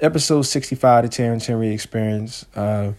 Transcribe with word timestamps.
episode 0.00 0.42
65 0.42 1.04
of 1.04 1.10
Terrence 1.10 1.46
Henry 1.46 1.70
Experience. 1.70 2.46
Uh, 2.54 2.92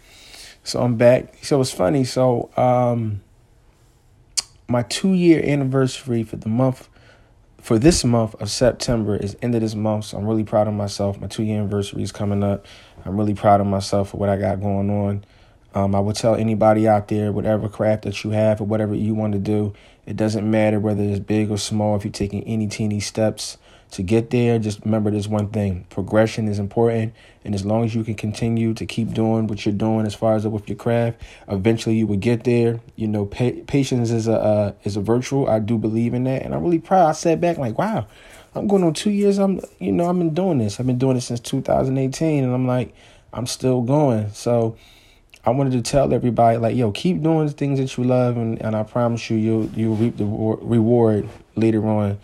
so 0.63 0.82
I'm 0.82 0.98
back. 0.98 1.44
So 1.44 1.62
it's 1.62 1.72
funny. 1.72 2.04
So 2.04 2.50
um, 2.58 3.22
my 4.67 4.83
two 4.83 5.14
year 5.14 5.42
anniversary 5.43 6.24
for 6.24 6.35
the 6.35 6.50
month, 6.50 6.90
for 7.62 7.80
this 7.80 8.04
month 8.04 8.36
of 8.36 8.50
September 8.50 9.16
is 9.16 9.38
end 9.41 9.55
of 9.55 9.62
this 9.62 9.75
month. 9.75 10.05
So 10.05 10.18
I'm 10.18 10.25
really 10.25 10.43
proud 10.43 10.68
of 10.68 10.73
myself. 10.73 11.20
My 11.20 11.27
two 11.27 11.43
year 11.43 11.59
anniversary 11.59 12.04
is 12.04 12.12
coming 12.12 12.43
up. 12.43 12.66
I'm 13.05 13.18
really 13.18 13.34
proud 13.34 13.61
of 13.61 13.68
myself 13.68 14.09
for 14.09 14.18
what 14.18 14.29
I 14.29 14.38
got 14.38 14.59
going 14.59 14.89
on. 14.89 15.23
Um, 15.73 15.95
I 15.95 16.00
would 16.00 16.16
tell 16.16 16.36
anybody 16.36 16.88
out 16.88 17.07
there, 17.07 17.31
whatever 17.31 17.70
craft 17.70 18.04
that 18.04 18.23
you 18.23 18.31
have 18.31 18.59
or 18.59 18.66
whatever 18.66 18.95
you 18.95 19.13
want 19.13 19.34
to 19.34 19.39
do, 19.39 19.73
it 20.05 20.16
doesn't 20.16 20.50
matter 20.50 20.79
whether 20.79 21.04
it's 21.04 21.20
big 21.20 21.52
or 21.52 21.57
small. 21.57 21.95
If 21.95 22.04
you're 22.04 22.11
taking 22.11 22.43
any 22.43 22.68
teeny 22.68 23.00
steps, 23.00 23.57
to 23.92 24.04
get 24.04 24.30
there, 24.30 24.60
just 24.60 24.86
remember 24.86 25.10
this 25.10 25.28
one 25.28 25.50
thing 25.50 25.86
progression 25.90 26.48
is 26.48 26.60
important. 26.60 27.14
And 27.44 27.55
as 27.55 27.66
long 27.66 27.86
as 27.86 27.96
you 27.96 28.04
can 28.04 28.16
continue 28.16 28.73
to 28.76 28.86
keep 28.86 29.13
doing 29.13 29.48
what 29.48 29.66
you're 29.66 29.73
doing 29.73 30.05
as 30.05 30.13
far 30.13 30.36
as 30.36 30.46
with 30.46 30.68
your 30.68 30.76
craft, 30.76 31.22
eventually 31.48 31.96
you 31.96 32.05
will 32.05 32.18
get 32.18 32.44
there. 32.44 32.80
You 32.96 33.08
know, 33.08 33.26
pa- 33.26 33.62
patience 33.66 34.12
is 34.12 34.27
a 34.27 34.40
uh, 34.40 34.73
is 34.84 34.98
a 34.98 35.02
virtue. 35.02 35.48
I 35.48 35.60
do 35.60 35.77
believe 35.77 36.13
in 36.13 36.26
that, 36.26 36.44
and 36.44 36.54
I'm 36.54 36.63
really 36.63 36.80
proud. 36.80 37.08
I 37.08 37.13
sat 37.13 37.41
back 37.41 37.58
like, 37.58 37.77
wow, 37.77 38.05
I'm 38.54 38.68
going 38.68 38.84
on 38.84 38.94
two 38.94 39.10
years. 39.10 39.38
I'm 39.40 39.62
you 39.80 39.91
know 39.91 40.10
I've 40.10 40.18
been 40.18 40.34
doing 40.34 40.60
this. 40.60 40.80
I've 40.80 40.85
been 40.85 40.99
doing 40.99 41.18
it 41.18 41.21
since 41.21 41.40
2018, 41.40 42.44
and 42.44 42.54
I'm 42.54 42.68
like, 42.68 42.94
I'm 43.34 43.48
still 43.48 43.82
going. 43.82 44.30
So 44.32 44.77
I 45.46 45.52
wanted 45.52 45.71
to 45.71 45.82
tell 45.82 46.13
everybody 46.13 46.58
like, 46.58 46.76
yo, 46.76 46.91
keep 46.91 47.24
doing 47.24 47.48
the 47.48 47.54
things 47.54 47.80
that 47.80 47.98
you 47.98 48.04
love, 48.04 48.38
and, 48.38 48.62
and 48.62 48.76
I 48.76 48.84
promise 48.84 49.30
you, 49.30 49.38
you'll 49.38 49.66
you'll 49.70 49.96
reap 49.96 50.18
the 50.18 50.26
reward 50.26 51.27
later 51.55 51.88
on. 51.88 52.20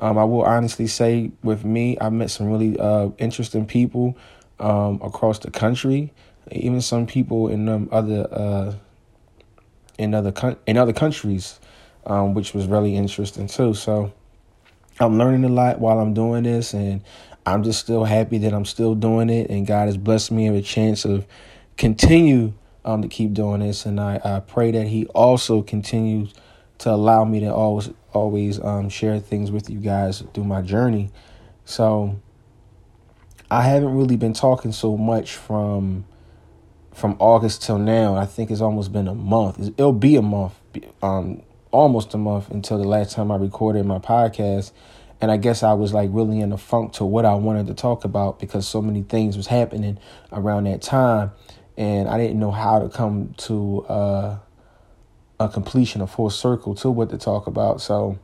Um, 0.00 0.16
I 0.16 0.24
will 0.24 0.42
honestly 0.42 0.86
say, 0.86 1.30
with 1.42 1.64
me, 1.64 1.98
I 2.00 2.08
met 2.08 2.30
some 2.30 2.50
really 2.50 2.78
uh, 2.80 3.10
interesting 3.18 3.66
people 3.66 4.16
um, 4.58 4.98
across 5.02 5.38
the 5.38 5.50
country, 5.50 6.12
even 6.50 6.80
some 6.80 7.06
people 7.06 7.48
in 7.48 7.68
um, 7.68 7.88
other 7.92 8.26
uh, 8.32 8.74
in 9.98 10.14
other 10.14 10.56
in 10.66 10.78
other 10.78 10.94
countries, 10.94 11.60
um, 12.06 12.32
which 12.32 12.54
was 12.54 12.66
really 12.66 12.96
interesting 12.96 13.46
too. 13.46 13.74
So 13.74 14.12
I'm 14.98 15.18
learning 15.18 15.44
a 15.44 15.50
lot 15.50 15.80
while 15.80 15.98
I'm 15.98 16.14
doing 16.14 16.44
this, 16.44 16.72
and 16.72 17.02
I'm 17.44 17.62
just 17.62 17.80
still 17.80 18.04
happy 18.04 18.38
that 18.38 18.54
I'm 18.54 18.64
still 18.64 18.94
doing 18.94 19.28
it, 19.28 19.50
and 19.50 19.66
God 19.66 19.86
has 19.86 19.98
blessed 19.98 20.32
me 20.32 20.48
with 20.48 20.60
a 20.60 20.66
chance 20.66 21.04
of 21.04 21.26
continue 21.76 22.54
um, 22.86 23.02
to 23.02 23.08
keep 23.08 23.34
doing 23.34 23.60
this, 23.60 23.84
and 23.84 24.00
I, 24.00 24.18
I 24.24 24.40
pray 24.40 24.70
that 24.70 24.86
He 24.86 25.04
also 25.08 25.60
continues 25.60 26.32
to 26.78 26.90
allow 26.90 27.24
me 27.26 27.40
to 27.40 27.52
always 27.52 27.90
always 28.12 28.62
um, 28.62 28.88
share 28.88 29.18
things 29.20 29.50
with 29.50 29.70
you 29.70 29.78
guys 29.78 30.22
through 30.34 30.44
my 30.44 30.62
journey. 30.62 31.10
So 31.64 32.20
I 33.50 33.62
haven't 33.62 33.94
really 33.94 34.16
been 34.16 34.32
talking 34.32 34.72
so 34.72 34.96
much 34.96 35.34
from 35.36 36.04
from 36.92 37.16
August 37.18 37.62
till 37.62 37.78
now. 37.78 38.16
I 38.16 38.26
think 38.26 38.50
it's 38.50 38.60
almost 38.60 38.92
been 38.92 39.08
a 39.08 39.14
month. 39.14 39.58
It'll 39.78 39.92
be 39.92 40.16
a 40.16 40.22
month, 40.22 40.54
um, 41.02 41.42
almost 41.70 42.12
a 42.14 42.18
month 42.18 42.50
until 42.50 42.78
the 42.78 42.88
last 42.88 43.12
time 43.12 43.30
I 43.30 43.36
recorded 43.36 43.86
my 43.86 43.98
podcast. 43.98 44.72
And 45.20 45.30
I 45.30 45.36
guess 45.36 45.62
I 45.62 45.74
was 45.74 45.92
like 45.92 46.10
really 46.12 46.40
in 46.40 46.52
a 46.52 46.58
funk 46.58 46.94
to 46.94 47.04
what 47.04 47.24
I 47.24 47.34
wanted 47.34 47.66
to 47.68 47.74
talk 47.74 48.04
about 48.04 48.38
because 48.40 48.66
so 48.66 48.80
many 48.80 49.02
things 49.02 49.36
was 49.36 49.46
happening 49.46 49.98
around 50.32 50.64
that 50.64 50.80
time, 50.80 51.32
and 51.76 52.08
I 52.08 52.18
didn't 52.18 52.38
know 52.38 52.50
how 52.50 52.78
to 52.78 52.88
come 52.88 53.34
to. 53.38 53.84
Uh, 53.86 54.38
a 55.40 55.48
completion, 55.48 56.02
a 56.02 56.06
full 56.06 56.30
circle 56.30 56.74
to 56.76 56.90
what 56.90 57.08
to 57.10 57.18
talk 57.18 57.46
about. 57.46 57.80
So, 57.80 58.18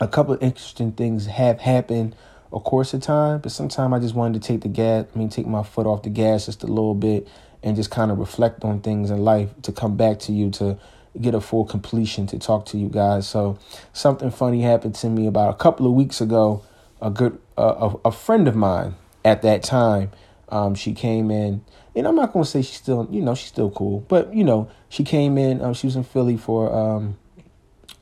a 0.00 0.08
couple 0.08 0.34
of 0.34 0.42
interesting 0.42 0.90
things 0.90 1.26
have 1.26 1.60
happened, 1.60 2.16
of 2.52 2.64
course, 2.64 2.92
of 2.92 3.00
time, 3.00 3.38
but 3.38 3.52
sometimes 3.52 3.94
I 3.94 4.00
just 4.00 4.14
wanted 4.14 4.42
to 4.42 4.46
take 4.46 4.62
the 4.62 4.68
gas, 4.68 5.06
I 5.14 5.18
mean, 5.18 5.28
take 5.28 5.46
my 5.46 5.62
foot 5.62 5.86
off 5.86 6.02
the 6.02 6.10
gas 6.10 6.46
just 6.46 6.64
a 6.64 6.66
little 6.66 6.96
bit 6.96 7.28
and 7.62 7.76
just 7.76 7.92
kind 7.92 8.10
of 8.10 8.18
reflect 8.18 8.64
on 8.64 8.80
things 8.80 9.10
in 9.10 9.24
life 9.24 9.50
to 9.62 9.72
come 9.72 9.96
back 9.96 10.18
to 10.20 10.32
you 10.32 10.50
to 10.50 10.76
get 11.20 11.32
a 11.32 11.40
full 11.40 11.64
completion 11.64 12.26
to 12.26 12.40
talk 12.40 12.66
to 12.66 12.76
you 12.76 12.88
guys. 12.88 13.28
So, 13.28 13.56
something 13.92 14.32
funny 14.32 14.62
happened 14.62 14.96
to 14.96 15.08
me 15.08 15.28
about 15.28 15.50
a 15.50 15.56
couple 15.56 15.86
of 15.86 15.92
weeks 15.92 16.20
ago. 16.20 16.62
A 17.00 17.10
good, 17.10 17.38
uh, 17.56 17.90
a, 18.04 18.08
a 18.08 18.12
friend 18.12 18.48
of 18.48 18.56
mine 18.56 18.96
at 19.24 19.42
that 19.42 19.62
time, 19.62 20.10
um, 20.48 20.74
she 20.74 20.92
came 20.92 21.30
in 21.30 21.62
and 21.96 22.08
I'm 22.08 22.16
not 22.16 22.32
gonna 22.32 22.44
say 22.44 22.62
she's 22.62 22.76
still, 22.76 23.08
you 23.10 23.22
know, 23.22 23.34
she's 23.34 23.48
still 23.48 23.70
cool, 23.70 24.00
but 24.08 24.34
you 24.34 24.44
know, 24.44 24.68
she 24.88 25.04
came 25.04 25.38
in. 25.38 25.60
Um, 25.60 25.74
she 25.74 25.86
was 25.86 25.96
in 25.96 26.04
Philly 26.04 26.36
for 26.36 26.74
um, 26.74 27.16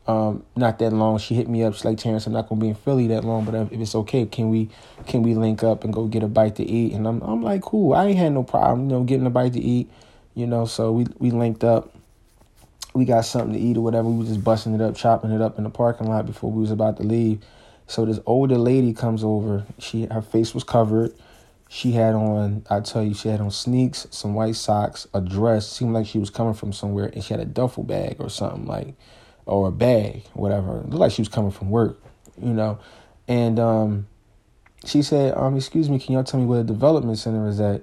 um, 0.07 0.45
not 0.57 0.79
that 0.79 0.93
long. 0.93 1.19
She 1.19 1.35
hit 1.35 1.49
me 1.49 1.63
up. 1.63 1.75
She's 1.75 1.85
like, 1.85 1.99
Terrence, 1.99 2.27
I'm 2.27 2.33
not 2.33 2.49
gonna 2.49 2.61
be 2.61 2.69
in 2.69 2.75
Philly 2.75 3.07
that 3.09 3.25
long, 3.25 3.45
but 3.45 3.55
if 3.55 3.73
it's 3.73 3.95
okay, 3.95 4.27
can 4.27 4.51
we, 4.51 4.69
can 5.07 5.23
we 5.23 5.35
link 5.35 5.63
up 5.63 5.85
and 5.85 5.93
go 5.93 6.07
get 6.07 6.23
a 6.23 6.29
bite 6.29 6.57
to 6.57 6.65
eat? 6.65 6.93
And 6.93 7.07
I'm, 7.07 7.21
I'm 7.23 7.43
like, 7.43 7.63
cool. 7.63 7.95
I 7.95 8.07
ain't 8.07 8.19
had 8.19 8.33
no 8.33 8.43
problem, 8.43 8.89
you 8.89 8.97
know, 8.97 9.05
getting 9.05 9.27
a 9.27 9.31
bite 9.31 9.53
to 9.53 9.61
eat, 9.61 9.91
you 10.35 10.47
know. 10.47 10.65
So 10.65 10.93
we, 10.93 11.07
we 11.19 11.31
linked 11.31 11.63
up. 11.63 11.95
We 12.95 13.05
got 13.05 13.25
something 13.25 13.55
to 13.55 13.59
eat 13.59 13.77
or 13.77 13.81
whatever. 13.81 14.09
We 14.09 14.19
was 14.19 14.29
just 14.29 14.45
busting 14.45 14.75
it 14.75 14.81
up, 14.81 14.97
chopping 14.97 15.31
it 15.31 15.41
up 15.41 15.57
in 15.57 15.65
the 15.65 15.71
parking 15.71 16.09
lot 16.09 16.27
before 16.27 16.51
we 16.51 16.61
was 16.61 16.71
about 16.71 16.97
to 16.99 17.05
leave. 17.05 17.43
So 17.87 18.05
this 18.05 18.19
older 18.27 18.59
lady 18.59 18.93
comes 18.93 19.25
over. 19.25 19.65
She, 19.79 20.07
her 20.07 20.23
face 20.23 20.53
was 20.53 20.65
covered 20.65 21.15
she 21.75 21.93
had 21.93 22.15
on, 22.15 22.67
I 22.69 22.81
tell 22.81 23.03
you, 23.03 23.15
she 23.15 23.31
had 23.31 23.41
on 23.41 23.51
sneaks, 23.51 24.07
some 24.11 24.35
white 24.35 24.57
socks, 24.57 25.09
a 25.15 25.23
dress. 25.23 25.67
Seemed 25.67 25.95
like 25.95 26.07
she 26.07 26.19
was 26.19 26.29
coming 26.29 26.53
from 26.53 26.71
somewhere, 26.71 27.07
and 27.07 27.25
she 27.25 27.33
had 27.33 27.41
a 27.41 27.47
duffel 27.47 27.83
bag 27.83 28.17
or 28.19 28.29
something 28.29 28.67
like, 28.67 28.95
or 29.47 29.69
a 29.69 29.73
bag, 29.73 30.25
whatever. 30.35 30.81
It 30.81 30.91
looked 30.91 30.97
like 30.97 31.13
she 31.13 31.23
was 31.23 31.31
coming 31.31 31.51
from 31.51 31.71
work, 31.71 31.99
you 32.39 32.53
know. 32.53 32.79
And 33.27 33.59
um, 33.59 34.07
she 34.85 35.01
said, 35.01 35.35
um, 35.35 35.57
"Excuse 35.57 35.89
me, 35.89 35.99
can 35.99 36.13
y'all 36.13 36.25
tell 36.25 36.39
me 36.39 36.45
where 36.45 36.59
the 36.59 36.75
development 36.75 37.17
center 37.17 37.49
is 37.49 37.59
at?" 37.59 37.81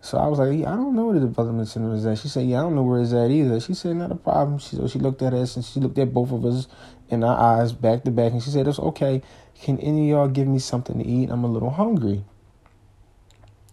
So 0.00 0.16
I 0.16 0.28
was 0.28 0.38
like, 0.38 0.56
yeah, 0.56 0.72
"I 0.72 0.76
don't 0.76 0.94
know 0.94 1.06
where 1.06 1.18
the 1.18 1.26
development 1.26 1.66
center 1.66 1.92
is 1.92 2.06
at." 2.06 2.18
She 2.18 2.28
said, 2.28 2.46
"Yeah, 2.46 2.60
I 2.60 2.62
don't 2.62 2.76
know 2.76 2.84
where 2.84 3.02
it's 3.02 3.12
at 3.12 3.32
either." 3.32 3.58
She 3.58 3.74
said, 3.74 3.96
"Not 3.96 4.12
a 4.12 4.14
problem." 4.14 4.60
She 4.60 4.76
so 4.76 4.86
she 4.86 5.00
looked 5.00 5.22
at 5.22 5.34
us 5.34 5.56
and 5.56 5.64
she 5.64 5.80
looked 5.80 5.98
at 5.98 6.14
both 6.14 6.30
of 6.30 6.44
us 6.44 6.68
in 7.08 7.24
our 7.24 7.36
eyes, 7.36 7.72
back 7.72 8.04
to 8.04 8.12
back, 8.12 8.30
and 8.30 8.40
she 8.40 8.50
said, 8.50 8.68
"It's 8.68 8.78
okay. 8.78 9.22
Can 9.60 9.80
any 9.80 10.12
of 10.12 10.18
y'all 10.18 10.28
give 10.28 10.46
me 10.46 10.60
something 10.60 11.00
to 11.00 11.04
eat? 11.04 11.30
I'm 11.30 11.42
a 11.42 11.48
little 11.48 11.70
hungry." 11.70 12.22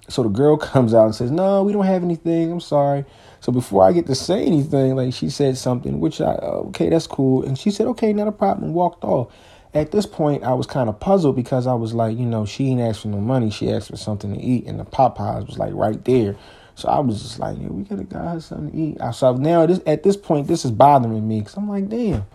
So 0.09 0.23
the 0.23 0.29
girl 0.29 0.57
comes 0.57 0.93
out 0.93 1.05
and 1.05 1.15
says, 1.15 1.31
"No, 1.31 1.63
we 1.63 1.73
don't 1.73 1.85
have 1.85 2.03
anything. 2.03 2.51
I'm 2.51 2.59
sorry." 2.59 3.05
So 3.39 3.51
before 3.51 3.83
I 3.83 3.91
get 3.91 4.07
to 4.07 4.15
say 4.15 4.45
anything, 4.45 4.95
like 4.95 5.13
she 5.13 5.29
said 5.29 5.57
something, 5.57 5.99
which 5.99 6.21
I 6.21 6.33
uh, 6.33 6.63
okay, 6.67 6.89
that's 6.89 7.07
cool, 7.07 7.43
and 7.43 7.57
she 7.57 7.71
said, 7.71 7.87
"Okay, 7.87 8.13
not 8.13 8.27
a 8.27 8.31
problem," 8.31 8.65
and 8.65 8.73
walked 8.73 9.03
off. 9.03 9.31
At 9.73 9.91
this 9.91 10.05
point, 10.05 10.43
I 10.43 10.53
was 10.53 10.67
kind 10.67 10.89
of 10.89 10.99
puzzled 10.99 11.35
because 11.37 11.65
I 11.65 11.73
was 11.73 11.93
like, 11.93 12.17
you 12.17 12.25
know, 12.25 12.45
she 12.45 12.67
ain't 12.67 12.81
asked 12.81 13.01
for 13.01 13.07
no 13.07 13.19
money. 13.21 13.49
She 13.49 13.71
asked 13.71 13.89
for 13.89 13.97
something 13.97 14.33
to 14.33 14.41
eat, 14.41 14.65
and 14.67 14.79
the 14.79 14.85
Popeyes 14.85 15.47
was 15.47 15.57
like 15.57 15.73
right 15.73 16.03
there. 16.03 16.35
So 16.75 16.89
I 16.89 16.99
was 16.99 17.21
just 17.21 17.39
like, 17.39 17.57
yeah, 17.59 17.67
we 17.67 17.85
could 17.85 17.99
have 17.99 18.09
got 18.09 18.33
her 18.33 18.39
something 18.41 18.71
to 18.71 18.77
eat. 18.77 19.01
I 19.01 19.11
so 19.11 19.33
now 19.35 19.65
this 19.65 19.79
at 19.85 20.03
this 20.03 20.17
point, 20.17 20.47
this 20.47 20.65
is 20.65 20.71
bothering 20.71 21.27
me 21.27 21.39
because 21.39 21.55
I'm 21.55 21.69
like, 21.69 21.89
damn, 21.89 22.25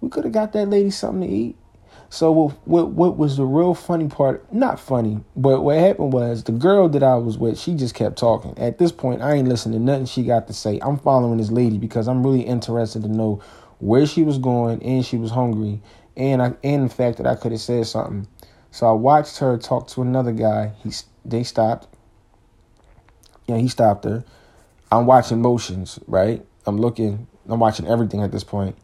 we 0.00 0.10
could 0.10 0.24
have 0.24 0.32
got 0.32 0.52
that 0.52 0.68
lady 0.68 0.90
something 0.90 1.28
to 1.28 1.34
eat. 1.34 1.56
So 2.12 2.30
what, 2.30 2.68
what 2.68 2.90
what 2.90 3.16
was 3.16 3.38
the 3.38 3.46
real 3.46 3.72
funny 3.72 4.06
part? 4.06 4.52
Not 4.52 4.78
funny, 4.78 5.24
but 5.34 5.62
what 5.62 5.78
happened 5.78 6.12
was 6.12 6.44
the 6.44 6.52
girl 6.52 6.86
that 6.90 7.02
I 7.02 7.14
was 7.14 7.38
with, 7.38 7.58
she 7.58 7.74
just 7.74 7.94
kept 7.94 8.18
talking. 8.18 8.52
At 8.58 8.76
this 8.76 8.92
point, 8.92 9.22
I 9.22 9.32
ain't 9.32 9.48
listening 9.48 9.78
to 9.78 9.82
nothing 9.82 10.04
she 10.04 10.22
got 10.22 10.46
to 10.48 10.52
say. 10.52 10.78
I'm 10.82 10.98
following 10.98 11.38
this 11.38 11.50
lady 11.50 11.78
because 11.78 12.08
I'm 12.08 12.22
really 12.22 12.42
interested 12.42 13.00
to 13.04 13.08
know 13.08 13.40
where 13.78 14.04
she 14.04 14.24
was 14.24 14.36
going 14.36 14.82
and 14.82 15.02
she 15.06 15.16
was 15.16 15.30
hungry 15.30 15.80
and 16.14 16.42
I 16.42 16.52
and 16.62 16.90
the 16.90 16.94
fact 16.94 17.16
that 17.16 17.26
I 17.26 17.34
could 17.34 17.52
have 17.52 17.62
said 17.62 17.86
something. 17.86 18.28
So 18.72 18.86
I 18.86 18.92
watched 18.92 19.38
her 19.38 19.56
talk 19.56 19.88
to 19.88 20.02
another 20.02 20.32
guy. 20.32 20.72
He 20.84 20.92
they 21.24 21.44
stopped. 21.44 21.88
Yeah, 23.46 23.56
he 23.56 23.68
stopped 23.68 24.04
her. 24.04 24.22
I'm 24.90 25.06
watching 25.06 25.40
motions, 25.40 25.98
right? 26.06 26.44
I'm 26.66 26.76
looking. 26.76 27.26
I'm 27.48 27.58
watching 27.58 27.86
everything 27.86 28.20
at 28.20 28.32
this 28.32 28.44
point. 28.44 28.76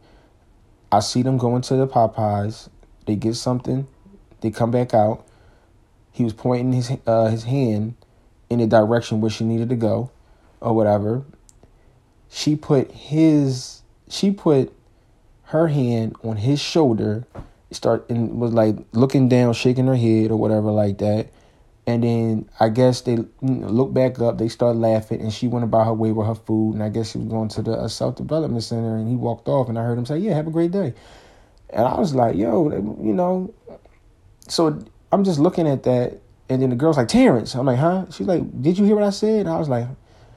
I 0.91 1.00
see 1.00 1.21
them 1.21 1.37
going 1.37 1.61
to 1.61 1.77
the 1.77 1.87
Popeyes. 1.87 2.71
They 3.09 3.17
get 3.17 3.37
something. 3.37 3.89
They 4.43 4.51
come 4.51 4.71
back 4.71 4.93
out. 4.93 5.25
He 6.13 6.25
was 6.25 6.35
pointing 6.35 6.75
his 6.75 6.93
uh, 7.07 7.29
his 7.29 7.45
hand 7.45 7.95
in 8.51 8.59
the 8.59 8.67
direction 8.67 9.23
where 9.23 9.31
she 9.31 9.44
needed 9.44 9.71
to 9.71 9.77
go, 9.77 10.11
or 10.61 10.75
whatever. 10.75 11.25
She 12.29 12.55
put 12.55 12.93
his 12.93 13.81
she 14.11 14.31
put 14.31 14.75
her 15.44 15.69
hand 15.69 16.17
on 16.23 16.37
his 16.37 16.61
shoulder, 16.61 17.27
start 17.71 18.05
and 18.11 18.38
was 18.38 18.53
like 18.53 18.77
looking 18.93 19.27
down, 19.27 19.55
shaking 19.55 19.87
her 19.87 19.97
head 19.97 20.31
or 20.31 20.37
whatever 20.37 20.71
like 20.71 20.99
that. 20.99 21.29
And 21.87 22.03
then 22.05 22.50
I 22.61 22.69
guess 22.69 23.00
they 23.00 23.25
look 23.41 23.94
back 23.94 24.21
up, 24.21 24.37
they 24.37 24.50
start 24.50 24.77
laughing, 24.77 25.23
and 25.23 25.32
she 25.32 25.49
went 25.49 25.65
about 25.65 25.87
her 25.87 25.94
way 25.94 26.12
with 26.12 26.27
her 26.27 26.35
food. 26.35 26.75
And 26.75 26.82
I 26.82 26.91
guess 26.91 27.12
she 27.12 27.19
was 27.19 27.29
going 27.29 27.49
to 27.49 27.62
the 27.62 27.73
uh, 27.73 27.88
Self 27.88 28.17
Development 28.17 28.62
Center, 28.62 28.99
and 28.99 29.09
he 29.09 29.17
walked 29.17 29.49
off. 29.49 29.71
And 29.71 29.79
I 29.79 29.85
heard 29.85 29.97
him 29.97 30.05
say, 30.05 30.19
"Yeah, 30.19 30.35
have 30.35 30.47
a 30.47 30.50
great 30.50 30.73
day." 30.73 30.93
And 31.70 31.85
I 31.85 31.99
was 31.99 32.15
like, 32.15 32.37
yo, 32.37 32.70
you 32.70 33.12
know, 33.12 33.53
so 34.49 34.82
I'm 35.12 35.25
just 35.25 35.38
looking 35.38 35.69
at 35.69 35.82
that. 35.85 36.20
And 36.49 36.62
then 36.62 36.70
the 36.70 36.76
girl's 36.76 36.97
like, 36.97 37.09
Terrence. 37.09 37.55
I'm 37.55 37.67
like, 37.67 37.79
huh? 37.79 38.06
She's 38.11 38.26
like, 38.26 38.62
did 38.62 38.79
you 38.79 38.85
hear 38.85 38.94
what 38.94 39.05
I 39.05 39.11
said? 39.11 39.41
And 39.41 39.49
I 39.50 39.59
was 39.59 39.69
like, 39.69 39.87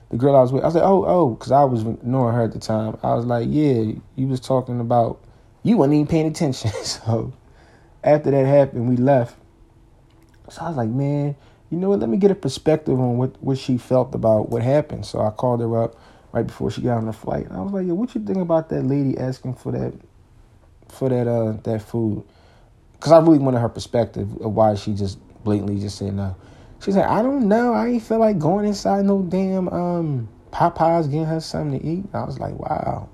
the 0.10 0.18
girl 0.18 0.36
I 0.36 0.42
was 0.42 0.52
with, 0.52 0.64
I 0.64 0.66
was 0.66 0.76
like, 0.76 0.84
oh, 0.84 1.06
oh, 1.06 1.30
because 1.30 1.54
I 1.54 1.64
was 1.64 1.84
ignoring 1.84 2.36
her 2.36 2.44
at 2.44 2.52
the 2.52 2.60
time. 2.60 2.98
I 3.02 3.14
was 3.14 3.26
like, 3.26 3.48
yeah, 3.50 3.94
you 4.16 4.28
was 4.28 4.42
talking 4.42 4.82
about, 4.82 5.24
you 5.64 5.78
weren't 5.78 5.94
even 5.94 6.08
paying 6.08 6.28
attention. 6.28 6.72
so 6.84 7.34
after 8.04 8.32
that 8.32 8.46
happened, 8.46 8.90
we 8.90 8.98
left. 8.98 9.36
So 10.50 10.64
I 10.64 10.68
was 10.68 10.78
like, 10.78 10.90
man, 10.90 11.36
you 11.70 11.78
know 11.78 11.90
what? 11.90 12.00
Let 12.00 12.10
me 12.10 12.18
get 12.18 12.32
a 12.32 12.36
perspective 12.36 13.00
on 13.00 13.18
what 13.18 13.42
what 13.42 13.58
she 13.58 13.78
felt 13.78 14.14
about 14.14 14.50
what 14.50 14.62
happened. 14.62 15.06
So 15.06 15.22
I 15.22 15.30
called 15.30 15.62
her 15.62 15.82
up 15.82 15.96
right 16.34 16.46
before 16.46 16.70
she 16.70 16.82
got 16.82 16.98
on 16.98 17.06
the 17.06 17.14
flight. 17.14 17.46
And 17.46 17.56
I 17.56 17.62
was 17.62 17.72
like, 17.72 17.88
"Yo, 17.88 17.94
what 17.94 18.14
you 18.14 18.22
think 18.22 18.40
about 18.40 18.68
that 18.70 18.84
lady 18.84 19.18
asking 19.18 19.54
for 19.54 19.72
that 19.72 19.94
for 20.92 21.10
that 21.10 21.28
uh 21.28 21.54
that 21.64 21.82
food?" 21.82 22.24
Because 22.94 23.12
I 23.12 23.20
really 23.20 23.40
wanted 23.40 23.60
her 23.60 23.70
perspective 23.70 24.30
of 24.42 24.54
why 24.54 24.76
she 24.76 24.94
just 24.94 25.18
blatantly 25.44 25.80
just 25.80 25.98
said 25.98 26.14
no. 26.14 26.36
She 26.84 26.92
said, 26.92 27.06
"I 27.06 27.22
don't 27.22 27.48
know. 27.48 27.74
I 27.74 27.88
ain't 27.88 28.04
feel 28.04 28.20
like 28.20 28.40
going 28.40 28.66
inside 28.66 29.06
no 29.06 29.22
damn 29.22 29.70
um 29.70 30.30
Popeyes 30.52 31.06
getting 31.06 31.26
her 31.26 31.40
something 31.40 31.80
to 31.80 31.86
eat." 31.86 32.06
I 32.14 32.24
was 32.24 32.40
like, 32.40 32.58
"Wow." 32.60 33.10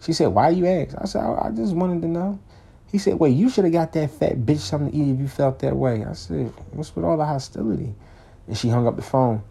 She 0.00 0.12
said, 0.12 0.28
"Why 0.28 0.50
you 0.50 0.66
ask?" 0.66 0.94
I 0.98 1.04
said, 1.06 1.22
"I, 1.22 1.48
I 1.48 1.50
just 1.50 1.74
wanted 1.74 2.02
to 2.02 2.08
know." 2.08 2.38
He 2.90 2.98
said, 2.98 3.18
"Wait, 3.18 3.34
you 3.36 3.50
should 3.50 3.64
have 3.64 3.72
got 3.72 3.92
that 3.92 4.10
fat 4.10 4.36
bitch 4.38 4.58
something 4.58 4.90
to 4.90 4.96
eat 4.96 5.14
if 5.14 5.20
you 5.20 5.28
felt 5.28 5.58
that 5.60 5.76
way." 5.76 6.04
I 6.04 6.12
said, 6.12 6.52
"What's 6.72 6.94
with 6.94 7.04
all 7.04 7.16
the 7.16 7.24
hostility?" 7.24 7.94
And 8.46 8.56
she 8.56 8.68
hung 8.68 8.86
up 8.86 8.96
the 8.96 9.02
phone. 9.02 9.42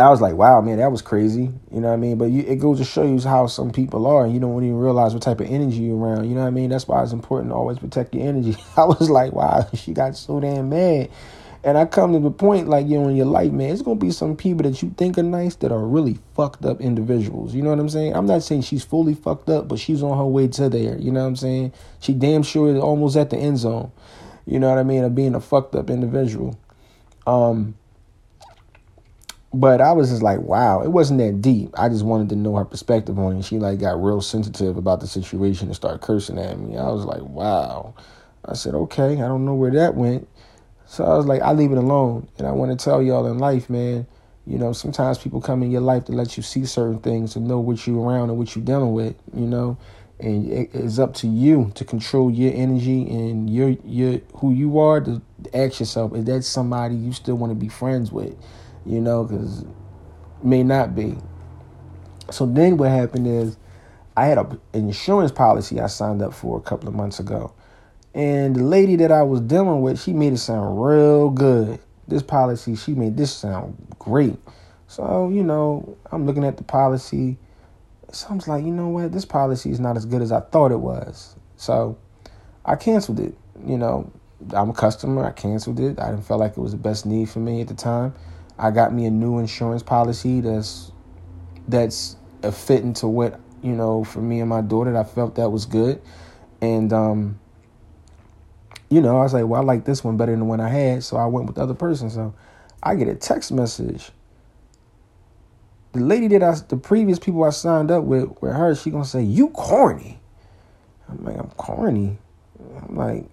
I 0.00 0.08
was 0.08 0.20
like, 0.20 0.34
wow, 0.34 0.60
man, 0.60 0.78
that 0.78 0.90
was 0.90 1.02
crazy. 1.02 1.50
You 1.70 1.80
know 1.80 1.88
what 1.88 1.94
I 1.94 1.96
mean? 1.96 2.16
But 2.18 2.26
you, 2.26 2.42
it 2.42 2.56
goes 2.56 2.78
to 2.78 2.84
show 2.84 3.02
you 3.02 3.20
how 3.20 3.46
some 3.46 3.70
people 3.70 4.06
are, 4.06 4.24
and 4.24 4.32
you 4.32 4.40
don't 4.40 4.62
even 4.62 4.78
realize 4.78 5.14
what 5.14 5.22
type 5.22 5.40
of 5.40 5.50
energy 5.50 5.78
you're 5.82 5.96
around. 5.96 6.28
You 6.28 6.34
know 6.34 6.42
what 6.42 6.48
I 6.48 6.50
mean? 6.50 6.70
That's 6.70 6.86
why 6.86 7.02
it's 7.02 7.12
important 7.12 7.50
to 7.50 7.54
always 7.54 7.78
protect 7.78 8.14
your 8.14 8.26
energy. 8.26 8.56
I 8.76 8.84
was 8.84 9.10
like, 9.10 9.32
wow, 9.32 9.68
she 9.74 9.92
got 9.92 10.16
so 10.16 10.40
damn 10.40 10.68
mad. 10.68 11.10
And 11.62 11.76
I 11.76 11.84
come 11.84 12.14
to 12.14 12.18
the 12.18 12.30
point, 12.30 12.68
like, 12.68 12.86
you 12.86 12.98
know, 12.98 13.08
in 13.08 13.16
your 13.16 13.26
life, 13.26 13.52
man, 13.52 13.70
it's 13.70 13.82
going 13.82 13.98
to 13.98 14.04
be 14.04 14.10
some 14.12 14.34
people 14.34 14.62
that 14.62 14.80
you 14.80 14.94
think 14.96 15.18
are 15.18 15.22
nice 15.22 15.56
that 15.56 15.70
are 15.70 15.84
really 15.84 16.18
fucked 16.34 16.64
up 16.64 16.80
individuals. 16.80 17.54
You 17.54 17.62
know 17.62 17.68
what 17.68 17.78
I'm 17.78 17.90
saying? 17.90 18.14
I'm 18.14 18.24
not 18.24 18.42
saying 18.42 18.62
she's 18.62 18.82
fully 18.82 19.12
fucked 19.12 19.50
up, 19.50 19.68
but 19.68 19.78
she's 19.78 20.02
on 20.02 20.16
her 20.16 20.24
way 20.24 20.48
to 20.48 20.70
there. 20.70 20.96
You 20.96 21.12
know 21.12 21.20
what 21.20 21.28
I'm 21.28 21.36
saying? 21.36 21.72
She 22.00 22.14
damn 22.14 22.42
sure 22.42 22.74
is 22.74 22.80
almost 22.80 23.16
at 23.16 23.28
the 23.28 23.36
end 23.36 23.58
zone. 23.58 23.92
You 24.46 24.58
know 24.58 24.70
what 24.70 24.78
I 24.78 24.84
mean? 24.84 25.04
Of 25.04 25.14
being 25.14 25.34
a 25.34 25.40
fucked 25.40 25.74
up 25.74 25.90
individual. 25.90 26.58
Um, 27.26 27.74
but 29.52 29.80
I 29.80 29.92
was 29.92 30.10
just 30.10 30.22
like, 30.22 30.40
wow, 30.40 30.82
it 30.82 30.88
wasn't 30.88 31.18
that 31.20 31.42
deep. 31.42 31.70
I 31.76 31.88
just 31.88 32.04
wanted 32.04 32.28
to 32.30 32.36
know 32.36 32.54
her 32.56 32.64
perspective 32.64 33.18
on 33.18 33.38
it. 33.38 33.44
She 33.44 33.58
like 33.58 33.80
got 33.80 34.02
real 34.02 34.20
sensitive 34.20 34.76
about 34.76 35.00
the 35.00 35.08
situation 35.08 35.68
and 35.68 35.76
started 35.76 36.00
cursing 36.00 36.38
at 36.38 36.58
me. 36.58 36.76
I 36.76 36.88
was 36.88 37.04
like, 37.04 37.22
wow. 37.22 37.94
I 38.44 38.54
said, 38.54 38.74
okay, 38.74 39.14
I 39.14 39.28
don't 39.28 39.44
know 39.44 39.54
where 39.54 39.72
that 39.72 39.96
went. 39.96 40.28
So 40.86 41.04
I 41.04 41.16
was 41.16 41.26
like, 41.26 41.42
I 41.42 41.52
leave 41.52 41.72
it 41.72 41.78
alone. 41.78 42.28
And 42.38 42.46
I 42.46 42.52
want 42.52 42.76
to 42.76 42.82
tell 42.82 43.02
y'all 43.02 43.26
in 43.26 43.38
life, 43.38 43.68
man, 43.68 44.06
you 44.46 44.58
know, 44.58 44.72
sometimes 44.72 45.18
people 45.18 45.40
come 45.40 45.62
in 45.62 45.70
your 45.70 45.80
life 45.80 46.04
to 46.06 46.12
let 46.12 46.36
you 46.36 46.42
see 46.42 46.64
certain 46.64 47.00
things 47.00 47.36
and 47.36 47.46
know 47.46 47.58
what 47.58 47.86
you're 47.86 48.00
around 48.00 48.30
and 48.30 48.38
what 48.38 48.54
you're 48.54 48.64
dealing 48.64 48.92
with, 48.92 49.14
you 49.34 49.46
know. 49.46 49.78
And 50.20 50.50
it's 50.50 50.98
up 50.98 51.14
to 51.14 51.26
you 51.26 51.72
to 51.76 51.84
control 51.84 52.30
your 52.30 52.52
energy 52.54 53.08
and 53.08 53.48
your 53.48 53.70
your 53.84 54.20
who 54.34 54.52
you 54.52 54.78
are 54.78 55.00
to 55.00 55.22
ask 55.54 55.80
yourself, 55.80 56.14
is 56.14 56.24
that 56.24 56.42
somebody 56.42 56.94
you 56.94 57.12
still 57.12 57.36
want 57.36 57.52
to 57.52 57.54
be 57.54 57.68
friends 57.68 58.12
with? 58.12 58.36
You 58.86 59.00
know, 59.00 59.24
because 59.24 59.64
may 60.42 60.62
not 60.62 60.94
be. 60.94 61.16
So 62.30 62.46
then 62.46 62.76
what 62.76 62.90
happened 62.90 63.26
is 63.26 63.56
I 64.16 64.26
had 64.26 64.38
an 64.38 64.58
insurance 64.72 65.32
policy 65.32 65.80
I 65.80 65.86
signed 65.86 66.22
up 66.22 66.34
for 66.34 66.58
a 66.58 66.60
couple 66.60 66.88
of 66.88 66.94
months 66.94 67.20
ago. 67.20 67.52
And 68.14 68.56
the 68.56 68.62
lady 68.62 68.96
that 68.96 69.12
I 69.12 69.22
was 69.22 69.40
dealing 69.40 69.82
with, 69.82 70.00
she 70.00 70.12
made 70.12 70.32
it 70.32 70.38
sound 70.38 70.82
real 70.82 71.30
good. 71.30 71.78
This 72.08 72.22
policy, 72.22 72.74
she 72.74 72.94
made 72.94 73.16
this 73.16 73.32
sound 73.32 73.76
great. 73.98 74.36
So, 74.88 75.30
you 75.30 75.44
know, 75.44 75.96
I'm 76.10 76.26
looking 76.26 76.44
at 76.44 76.56
the 76.56 76.64
policy. 76.64 77.38
So 78.10 78.28
I 78.30 78.34
was 78.34 78.48
like, 78.48 78.64
you 78.64 78.72
know 78.72 78.88
what? 78.88 79.12
This 79.12 79.24
policy 79.24 79.70
is 79.70 79.78
not 79.78 79.96
as 79.96 80.04
good 80.04 80.22
as 80.22 80.32
I 80.32 80.40
thought 80.40 80.72
it 80.72 80.80
was. 80.80 81.36
So 81.56 81.96
I 82.64 82.74
canceled 82.74 83.20
it. 83.20 83.36
You 83.64 83.78
know, 83.78 84.10
I'm 84.52 84.70
a 84.70 84.74
customer. 84.74 85.24
I 85.24 85.30
canceled 85.30 85.78
it. 85.78 86.00
I 86.00 86.10
didn't 86.10 86.26
feel 86.26 86.38
like 86.38 86.52
it 86.52 86.58
was 86.58 86.72
the 86.72 86.78
best 86.78 87.06
need 87.06 87.28
for 87.30 87.38
me 87.38 87.60
at 87.60 87.68
the 87.68 87.74
time. 87.74 88.12
I 88.60 88.70
got 88.70 88.92
me 88.92 89.06
a 89.06 89.10
new 89.10 89.38
insurance 89.38 89.82
policy 89.82 90.42
that's 90.42 90.92
that's 91.66 92.16
a 92.42 92.52
fit 92.52 92.82
into 92.82 93.08
what 93.08 93.40
you 93.62 93.72
know 93.72 94.04
for 94.04 94.20
me 94.20 94.40
and 94.40 94.50
my 94.50 94.60
daughter. 94.60 94.94
I 94.96 95.04
felt 95.04 95.36
that 95.36 95.48
was 95.48 95.64
good, 95.64 96.02
and 96.60 96.92
um, 96.92 97.40
you 98.90 99.00
know 99.00 99.18
I 99.18 99.22
was 99.22 99.32
like, 99.32 99.46
well, 99.46 99.62
I 99.62 99.64
like 99.64 99.86
this 99.86 100.04
one 100.04 100.18
better 100.18 100.32
than 100.32 100.40
the 100.40 100.44
one 100.44 100.60
I 100.60 100.68
had, 100.68 101.02
so 101.02 101.16
I 101.16 101.24
went 101.24 101.46
with 101.46 101.56
the 101.56 101.62
other 101.62 101.74
person. 101.74 102.10
So 102.10 102.34
I 102.82 102.96
get 102.96 103.08
a 103.08 103.14
text 103.14 103.50
message. 103.50 104.10
The 105.92 106.00
lady 106.00 106.28
that 106.28 106.42
I, 106.42 106.54
the 106.68 106.76
previous 106.76 107.18
people 107.18 107.42
I 107.44 107.50
signed 107.50 107.90
up 107.90 108.04
with, 108.04 108.28
with 108.42 108.52
her, 108.52 108.74
she 108.74 108.90
gonna 108.90 109.06
say 109.06 109.22
you 109.22 109.48
corny. 109.48 110.20
I'm 111.08 111.24
like, 111.24 111.38
I'm 111.38 111.50
corny. 111.52 112.18
I'm 112.82 112.94
like, 112.94 113.24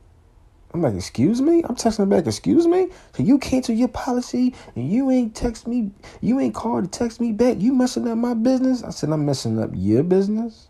I'm 0.74 0.82
like, 0.82 0.96
excuse 0.96 1.42
me? 1.42 1.64
I'm 1.64 1.76
texting 1.76 2.10
back, 2.10 2.28
excuse 2.28 2.68
me? 2.68 2.90
So 3.16 3.24
you 3.24 3.40
cancel 3.40 3.74
your 3.74 3.88
policy 3.88 4.54
and 4.76 4.92
you 4.92 5.10
ain't 5.10 5.36
text 5.36 5.66
me, 5.66 5.92
you 6.22 6.40
ain't 6.40 6.54
called 6.54 6.92
to 6.92 7.00
text 7.00 7.22
me 7.22 7.32
back. 7.32 7.58
You 7.60 7.74
messing 7.74 8.08
up 8.08 8.18
my 8.18 8.34
business? 8.34 8.84
I 8.84 8.90
said, 8.90 9.10
I'm 9.10 9.26
messing 9.26 9.60
up 9.60 9.72
your 9.74 10.04
business. 10.04 10.68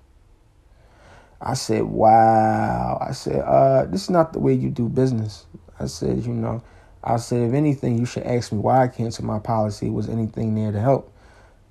I 1.41 1.55
said, 1.55 1.83
wow. 1.83 2.97
I 3.01 3.11
said, 3.11 3.41
uh, 3.41 3.85
this 3.85 4.03
is 4.03 4.09
not 4.09 4.33
the 4.33 4.39
way 4.39 4.53
you 4.53 4.69
do 4.69 4.87
business. 4.87 5.45
I 5.79 5.87
said, 5.87 6.25
you 6.25 6.33
know, 6.33 6.63
I 7.03 7.17
said, 7.17 7.49
if 7.49 7.53
anything, 7.53 7.97
you 7.97 8.05
should 8.05 8.23
ask 8.23 8.51
me 8.51 8.59
why 8.59 8.83
I 8.83 8.87
canceled 8.87 9.27
my 9.27 9.39
policy. 9.39 9.89
Was 9.89 10.09
anything 10.09 10.55
there 10.55 10.71
to 10.71 10.79
help? 10.79 11.13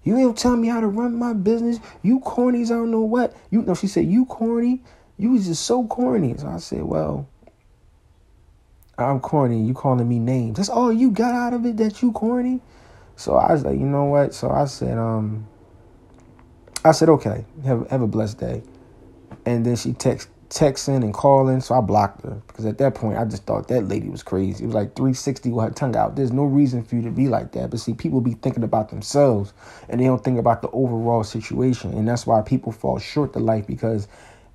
You 0.05 0.17
ain't 0.17 0.39
tell 0.39 0.57
me 0.57 0.69
how 0.69 0.81
to 0.81 0.87
run 0.87 1.17
my 1.17 1.33
business. 1.33 1.81
You 2.03 2.21
cornies, 2.21 2.67
I 2.67 2.75
don't 2.75 2.93
know 2.93 3.01
what. 3.01 3.37
You 3.51 3.63
know, 3.63 3.75
she 3.75 3.89
said, 3.89 4.07
you 4.07 4.25
corny. 4.27 4.83
You 5.19 5.33
was 5.33 5.47
just 5.47 5.65
so 5.65 5.85
corny. 5.87 6.37
So 6.37 6.47
I 6.47 6.59
said, 6.59 6.83
well, 6.83 7.29
I'm 8.99 9.21
corny. 9.21 9.63
You 9.63 9.75
calling 9.75 10.09
me 10.09 10.19
names. 10.19 10.57
That's 10.57 10.69
all 10.69 10.93
you 10.93 11.11
got 11.11 11.35
out 11.35 11.53
of 11.53 11.67
it 11.67 11.77
that 11.77 12.01
you 12.01 12.13
corny. 12.13 12.61
So 13.17 13.37
I 13.37 13.53
was 13.53 13.65
like, 13.65 13.79
you 13.79 13.87
know 13.87 14.05
what? 14.05 14.35
So 14.35 14.51
I 14.51 14.65
said, 14.65 14.97
um, 14.97 15.47
I 16.85 16.93
said, 16.93 17.09
okay, 17.11 17.45
have 17.65 17.89
have 17.91 18.03
a 18.03 18.07
blessed 18.07 18.39
day. 18.39 18.63
And 19.45 19.65
then 19.67 19.77
she 19.77 19.93
text 19.93 20.29
texting 20.49 21.03
and 21.03 21.13
calling, 21.13 21.61
so 21.61 21.75
I 21.75 21.81
blocked 21.81 22.23
her 22.23 22.41
because 22.47 22.67
at 22.67 22.79
that 22.79 22.95
point 22.95 23.19
I 23.19 23.25
just 23.25 23.45
thought 23.45 23.69
that 23.69 23.89
lady 23.89 24.09
was 24.09 24.23
crazy. 24.23 24.63
It 24.63 24.67
was 24.69 24.77
like 24.77 24.95
360 24.95 25.51
with 25.51 25.65
her 25.65 25.71
tongue 25.73 25.97
out. 25.97 26.17
There's 26.17 26.33
no 26.33 26.45
reason 26.45 26.85
for 26.85 26.95
you 26.95 27.03
to 27.03 27.11
be 27.11 27.29
like 27.29 27.53
that. 27.53 27.71
But 27.71 27.81
see, 27.81 27.95
people 27.95 28.21
be 28.21 28.35
thinking 28.35 28.63
about 28.63 28.91
themselves 28.91 29.53
and 29.89 30.01
they 30.01 30.05
don't 30.05 30.23
think 30.23 30.39
about 30.39 30.63
the 30.63 30.71
overall 30.71 31.25
situation, 31.25 31.93
and 31.95 32.07
that's 32.07 32.27
why 32.27 32.43
people 32.43 32.73
fall 32.73 32.99
short 32.99 33.33
to 33.33 33.41
life 33.41 33.67
because 33.67 34.09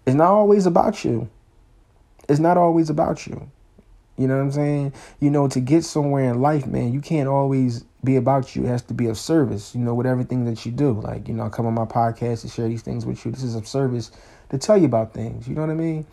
it's 0.06 0.16
not 0.16 0.32
always 0.32 0.66
about 0.66 1.04
you. 1.04 1.30
It's 2.30 2.40
not 2.40 2.58
always 2.58 2.90
about 2.90 3.28
you. 3.28 3.52
You 4.22 4.28
know 4.28 4.38
what 4.38 4.44
I'm 4.44 4.52
saying? 4.52 4.94
You 5.20 5.32
know, 5.32 5.48
to 5.48 5.60
get 5.60 5.84
somewhere 5.84 6.30
in 6.30 6.42
life, 6.42 6.68
man, 6.68 6.94
you 6.94 7.02
can't 7.02 7.28
always 7.28 7.84
be 8.04 8.16
about 8.16 8.56
you. 8.56 8.64
It 8.66 8.68
has 8.68 8.84
to 8.84 8.94
be 8.94 9.08
of 9.08 9.18
service, 9.18 9.74
you 9.74 9.82
know, 9.82 9.94
with 9.94 10.06
everything 10.06 10.46
that 10.46 10.66
you 10.66 10.72
do. 10.72 10.94
Like, 11.02 11.28
you 11.28 11.34
know, 11.34 11.44
I 11.44 11.50
come 11.50 11.66
on 11.66 11.74
my 11.74 11.86
podcast 11.86 12.42
to 12.42 12.48
share 12.48 12.68
these 12.68 12.84
things 12.84 13.06
with 13.06 13.26
you. 13.26 13.32
This 13.32 13.44
is 13.44 13.56
of 13.56 13.68
service 13.68 14.12
to 14.50 14.58
tell 14.58 14.78
you 14.78 14.86
about 14.86 15.14
things. 15.14 15.48
You 15.48 15.56
know 15.56 15.62
what 15.62 15.72
I 15.72 15.76
mean? 15.76 16.06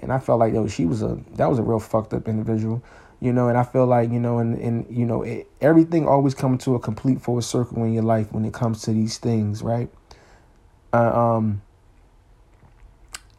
And 0.00 0.12
I 0.12 0.18
felt 0.18 0.40
like, 0.40 0.54
yo, 0.54 0.66
she 0.66 0.86
was 0.86 1.02
a, 1.02 1.18
that 1.34 1.50
was 1.50 1.58
a 1.58 1.62
real 1.62 1.78
fucked 1.78 2.14
up 2.14 2.26
individual. 2.26 2.82
You 3.20 3.32
know, 3.32 3.48
and 3.48 3.56
I 3.56 3.62
feel 3.62 3.86
like, 3.86 4.10
you 4.10 4.18
know, 4.18 4.38
and, 4.38 4.58
and 4.58 4.86
you 4.90 5.06
know, 5.06 5.22
it, 5.22 5.48
everything 5.60 6.08
always 6.08 6.34
comes 6.34 6.64
to 6.64 6.74
a 6.74 6.80
complete 6.80 7.20
full 7.20 7.40
circle 7.40 7.84
in 7.84 7.92
your 7.92 8.02
life 8.02 8.32
when 8.32 8.44
it 8.44 8.52
comes 8.52 8.82
to 8.82 8.92
these 8.92 9.18
things, 9.18 9.62
right? 9.62 9.88
Uh, 10.92 11.36
um, 11.36 11.62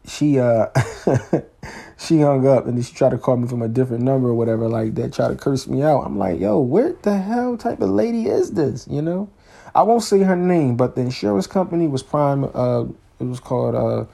she, 0.06 0.38
uh, 0.38 0.66
she 1.96 2.20
hung 2.20 2.46
up 2.46 2.66
and 2.66 2.76
then 2.76 2.82
she 2.84 2.94
tried 2.94 3.10
to 3.10 3.18
call 3.18 3.36
me 3.36 3.48
from 3.48 3.62
a 3.62 3.68
different 3.68 4.02
number 4.02 4.28
or 4.28 4.34
whatever 4.34 4.68
like 4.68 4.94
that, 4.96 5.12
try 5.12 5.28
to 5.28 5.36
curse 5.36 5.66
me 5.66 5.82
out. 5.82 6.02
I'm 6.02 6.18
like, 6.18 6.40
yo, 6.40 6.60
where 6.60 6.92
the 7.02 7.18
hell 7.18 7.56
type 7.56 7.80
of 7.80 7.90
lady 7.90 8.26
is 8.26 8.52
this? 8.52 8.86
You 8.88 9.02
know? 9.02 9.30
I 9.74 9.82
won't 9.82 10.02
say 10.02 10.20
her 10.20 10.36
name, 10.36 10.76
but 10.76 10.94
the 10.94 11.00
insurance 11.00 11.46
company 11.46 11.86
was 11.88 12.02
Prime 12.02 12.44
uh 12.54 12.84
it 13.18 13.24
was 13.24 13.40
called 13.40 13.74
uh 13.74 14.04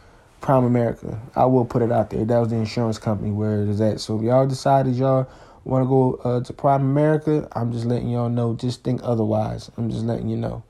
Primerica. 0.40 1.18
I 1.36 1.44
will 1.44 1.64
put 1.64 1.82
it 1.82 1.92
out 1.92 2.10
there. 2.10 2.24
That 2.24 2.38
was 2.38 2.48
the 2.48 2.56
insurance 2.56 2.98
company 2.98 3.30
where 3.30 3.62
it 3.62 3.68
is 3.68 3.80
at. 3.80 4.00
So 4.00 4.16
if 4.16 4.22
y'all 4.22 4.46
decided 4.46 4.94
y'all 4.94 5.28
want 5.64 5.84
to 5.84 5.88
go 5.88 6.14
uh, 6.24 6.40
to 6.42 6.52
Primerica, 6.52 7.46
I'm 7.52 7.72
just 7.72 7.84
letting 7.84 8.08
y'all 8.08 8.30
know. 8.30 8.54
Just 8.54 8.82
think 8.82 9.00
otherwise. 9.04 9.70
I'm 9.76 9.90
just 9.90 10.04
letting 10.04 10.28
you 10.28 10.36
know, 10.36 10.62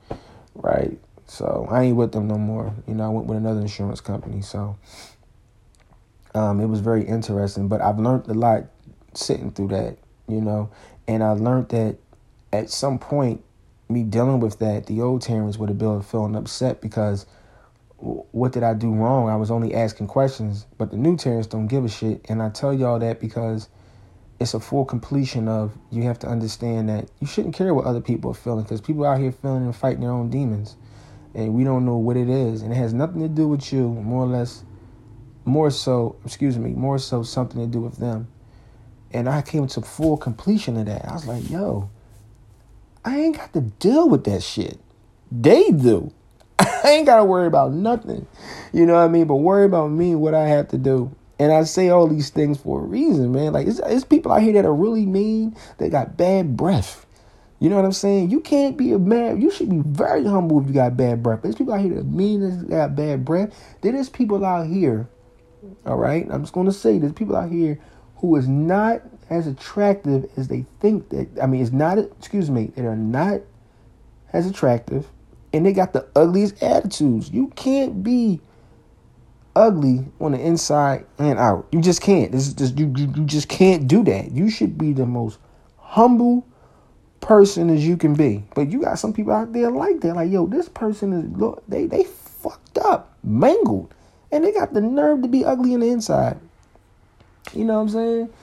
right? 0.55 0.99
So 1.27 1.67
I 1.71 1.83
ain't 1.83 1.95
with 1.95 2.11
them 2.11 2.27
no 2.27 2.37
more. 2.37 2.73
You 2.87 2.95
know, 2.95 3.05
I 3.05 3.09
went 3.09 3.27
with 3.27 3.37
another 3.37 3.61
insurance 3.61 4.01
company. 4.01 4.41
So 4.41 4.75
um, 6.33 6.59
it 6.59 6.67
was 6.67 6.79
very 6.79 7.03
interesting, 7.03 7.67
but 7.67 7.81
I've 7.81 7.99
learned 7.99 8.27
a 8.27 8.33
lot 8.33 8.65
sitting 9.13 9.51
through 9.51 9.69
that, 9.69 9.97
you 10.27 10.41
know, 10.41 10.69
and 11.07 11.23
I 11.23 11.31
learned 11.31 11.69
that 11.69 11.97
at 12.53 12.69
some 12.69 12.99
point, 12.99 13.43
me 13.89 14.03
dealing 14.03 14.39
with 14.39 14.59
that, 14.59 14.85
the 14.85 15.01
old 15.01 15.21
Terrence 15.21 15.57
would 15.57 15.69
have 15.69 15.77
been 15.77 16.01
feeling 16.01 16.35
upset 16.35 16.81
because 16.81 17.25
what 18.01 18.51
did 18.51 18.63
I 18.63 18.73
do 18.73 18.93
wrong? 18.93 19.29
I 19.29 19.35
was 19.35 19.51
only 19.51 19.75
asking 19.75 20.07
questions, 20.07 20.65
but 20.77 20.91
the 20.91 20.97
new 20.97 21.17
Terrence 21.17 21.47
don't 21.47 21.67
give 21.67 21.85
a 21.85 21.89
shit, 21.89 22.25
and 22.29 22.41
I 22.41 22.49
tell 22.49 22.73
y'all 22.73 22.99
that 22.99 23.19
because 23.19 23.69
it's 24.39 24.53
a 24.55 24.59
full 24.59 24.85
completion 24.85 25.47
of 25.47 25.77
you 25.91 26.03
have 26.03 26.17
to 26.19 26.27
understand 26.27 26.89
that 26.89 27.09
you 27.19 27.27
shouldn't 27.27 27.53
care 27.53 27.75
what 27.75 27.85
other 27.85 28.01
people 28.01 28.31
are 28.31 28.35
feeling 28.35 28.63
because 28.63 28.81
people 28.81 29.05
out 29.05 29.19
here 29.19 29.31
feeling 29.31 29.63
and 29.63 29.75
fighting 29.75 30.01
their 30.01 30.11
own 30.11 30.29
demons, 30.29 30.77
and 31.35 31.53
we 31.53 31.63
don't 31.63 31.85
know 31.85 31.97
what 31.97 32.17
it 32.17 32.29
is, 32.29 32.61
and 32.61 32.71
it 32.71 32.75
has 32.75 32.93
nothing 32.93 33.21
to 33.21 33.27
do 33.27 33.47
with 33.47 33.71
you, 33.71 33.87
more 33.89 34.23
or 34.23 34.27
less 34.27 34.63
more 35.45 35.71
so, 35.71 36.15
excuse 36.25 36.57
me, 36.57 36.71
more 36.71 36.99
so 36.99 37.23
something 37.23 37.59
to 37.59 37.67
do 37.67 37.81
with 37.81 37.97
them. 37.97 38.27
And 39.13 39.27
I 39.27 39.41
came 39.41 39.67
to 39.67 39.81
full 39.81 40.17
completion 40.17 40.77
of 40.77 40.85
that. 40.85 41.05
I 41.07 41.13
was 41.13 41.25
like, 41.25 41.49
yo, 41.49 41.89
I 43.03 43.17
ain't 43.19 43.37
got 43.37 43.53
to 43.53 43.61
deal 43.61 44.07
with 44.07 44.23
that 44.25 44.43
shit. 44.43 44.79
They 45.31 45.71
do. 45.71 46.13
I 46.59 46.91
ain't 46.91 47.05
got 47.05 47.17
to 47.17 47.25
worry 47.25 47.47
about 47.47 47.73
nothing. 47.73 48.27
You 48.71 48.85
know 48.85 48.93
what 48.93 49.01
I 49.01 49.07
mean? 49.07 49.27
But 49.27 49.37
worry 49.37 49.65
about 49.65 49.91
me, 49.91 50.15
what 50.15 50.33
I 50.33 50.47
have 50.47 50.69
to 50.69 50.77
do. 50.77 51.13
And 51.39 51.51
I 51.51 51.63
say 51.63 51.89
all 51.89 52.07
these 52.07 52.29
things 52.29 52.59
for 52.59 52.81
a 52.81 52.83
reason, 52.83 53.31
man. 53.31 53.53
Like, 53.53 53.67
it's, 53.67 53.79
it's 53.79 54.05
people 54.05 54.31
out 54.31 54.43
here 54.43 54.53
that 54.53 54.65
are 54.65 54.73
really 54.73 55.05
mean. 55.05 55.55
They 55.79 55.89
got 55.89 56.15
bad 56.15 56.55
breath. 56.55 57.05
You 57.61 57.69
know 57.69 57.75
what 57.75 57.85
I'm 57.85 57.91
saying? 57.91 58.31
You 58.31 58.39
can't 58.39 58.75
be 58.75 58.91
a 58.91 58.97
man. 58.99 59.39
You 59.39 59.51
should 59.51 59.69
be 59.69 59.83
very 59.85 60.25
humble 60.25 60.59
if 60.59 60.67
you 60.67 60.73
got 60.73 60.97
bad 60.97 61.21
breath. 61.21 61.43
There's 61.43 61.55
people 61.55 61.73
out 61.73 61.81
here 61.81 61.93
that 61.93 62.07
mean 62.07 62.41
that 62.41 62.69
got 62.69 62.95
bad 62.95 63.23
breath. 63.23 63.53
Then 63.81 63.93
there's 63.93 64.09
people 64.09 64.43
out 64.43 64.65
here, 64.65 65.07
all 65.85 65.97
right? 65.97 66.27
I'm 66.29 66.41
just 66.41 66.53
going 66.53 66.67
to 66.67 66.73
say 66.73 66.97
there's 66.97 67.13
people 67.13 67.35
out 67.35 67.51
here 67.51 67.79
who 68.17 68.35
is 68.35 68.47
not 68.47 69.01
as 69.29 69.47
attractive 69.47 70.29
as 70.37 70.47
they 70.47 70.65
think 70.79 71.09
that. 71.09 71.27
I 71.41 71.47
mean, 71.47 71.61
it's 71.61 71.71
not, 71.71 71.97
excuse 71.97 72.49
me, 72.49 72.71
they 72.75 72.85
are 72.85 72.95
not 72.95 73.41
as 74.33 74.47
attractive 74.47 75.07
and 75.53 75.65
they 75.65 75.73
got 75.73 75.93
the 75.93 76.07
ugliest 76.15 76.61
attitudes. 76.63 77.29
You 77.29 77.47
can't 77.55 78.03
be 78.03 78.41
ugly 79.55 80.05
on 80.19 80.31
the 80.31 80.39
inside 80.39 81.05
and 81.17 81.37
out. 81.37 81.67
You 81.71 81.81
just 81.81 82.01
can't. 82.01 82.31
This 82.31 82.47
is 82.47 82.53
just 82.53 82.77
you, 82.77 82.93
you 82.95 83.11
you 83.15 83.25
just 83.25 83.49
can't 83.49 83.87
do 83.87 84.03
that. 84.05 84.31
You 84.31 84.49
should 84.49 84.77
be 84.77 84.93
the 84.93 85.05
most 85.05 85.39
humble 85.77 86.47
person 87.19 87.69
as 87.69 87.85
you 87.85 87.97
can 87.97 88.13
be. 88.13 88.43
But 88.55 88.71
you 88.71 88.81
got 88.81 88.99
some 88.99 89.13
people 89.13 89.33
out 89.33 89.51
there 89.53 89.69
like 89.69 89.99
that. 90.01 90.15
Like, 90.15 90.31
yo, 90.31 90.47
this 90.47 90.69
person 90.69 91.13
is 91.13 91.37
look, 91.37 91.63
they 91.67 91.85
they 91.85 92.03
fucked 92.03 92.77
up, 92.77 93.17
mangled. 93.23 93.93
And 94.31 94.43
they 94.43 94.51
got 94.51 94.73
the 94.73 94.81
nerve 94.81 95.21
to 95.23 95.27
be 95.27 95.43
ugly 95.43 95.73
on 95.73 95.81
the 95.81 95.89
inside. 95.89 96.39
You 97.53 97.65
know 97.65 97.75
what 97.75 97.81
I'm 97.81 97.89
saying? 97.89 98.33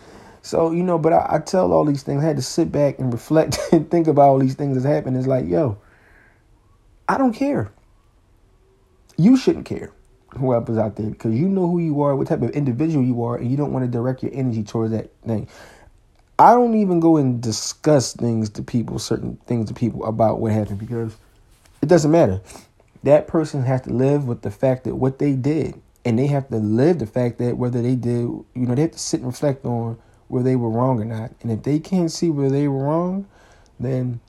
So, 0.42 0.71
you 0.73 0.83
know, 0.83 0.99
but 0.99 1.12
I, 1.12 1.26
I 1.30 1.38
tell 1.40 1.73
all 1.73 1.85
these 1.85 2.02
things. 2.02 2.23
I 2.23 2.26
had 2.26 2.37
to 2.37 2.42
sit 2.42 2.71
back 2.71 2.99
and 2.99 3.12
reflect 3.12 3.59
and 3.73 3.90
think 3.90 4.07
about 4.07 4.28
all 4.28 4.38
these 4.38 4.54
things 4.54 4.76
that's 4.76 4.87
happened. 4.87 5.16
It's 5.16 5.26
like, 5.26 5.47
yo, 5.47 5.78
I 7.09 7.18
don't 7.18 7.33
care. 7.33 7.71
You 9.16 9.37
shouldn't 9.37 9.66
care 9.66 9.92
whoever's 10.37 10.78
out 10.78 10.97
there 10.97 11.11
because 11.11 11.35
you 11.35 11.49
know 11.49 11.68
who 11.68 11.80
you 11.80 12.02
are, 12.02 12.14
what 12.14 12.28
type 12.28 12.42
of 12.42 12.50
individual 12.50 13.04
you 13.04 13.25
are, 13.25 13.37
and 13.37 13.50
you 13.50 13.57
don't 13.57 13.73
want 13.73 13.85
to 13.85 13.90
direct 13.90 14.23
your 14.23 14.33
energy 14.35 14.62
towards 14.62 14.92
that 14.92 15.11
thing. 15.26 15.49
I 16.38 16.52
don't 16.52 16.75
even 16.76 17.00
go 17.00 17.16
and 17.16 17.42
discuss 17.42 18.12
things 18.12 18.49
to 18.50 18.62
people, 18.62 18.99
certain 18.99 19.37
things 19.47 19.68
to 19.68 19.75
people 19.75 20.04
about 20.04 20.38
what 20.38 20.52
happened 20.52 20.78
because 20.78 21.16
it 21.83 21.88
doesn't 21.88 22.11
matter. 22.11 22.40
That 23.02 23.26
person 23.26 23.62
has 23.64 23.83
to 23.83 23.90
live 23.90 24.26
with 24.26 24.43
the 24.43 24.50
fact 24.50 24.85
that 24.85 24.97
what 24.97 25.19
they 25.19 25.35
did, 25.35 25.81
and 26.05 26.19
they 26.19 26.26
have 26.26 26.49
to 26.49 26.57
live 26.57 26.99
the 26.99 27.07
fact 27.07 27.38
that 27.38 27.57
whether 27.57 27.83
they 27.83 27.95
did, 27.95 28.23
you 28.23 28.47
know, 28.55 28.75
they 28.75 28.83
have 28.83 28.93
to 28.93 28.99
sit 28.99 29.21
and 29.21 29.26
reflect 29.26 29.64
on 29.64 29.99
where 30.28 30.43
they 30.43 30.57
were 30.57 30.71
wrong 30.71 31.00
or 31.00 31.05
not. 31.05 31.33
And 31.43 31.50
if 31.50 31.62
they 31.62 31.78
can't 31.78 32.11
see 32.11 32.31
where 32.31 32.50
they 32.50 32.69
were 32.69 32.85
wrong, 32.85 33.26
then 33.78 34.21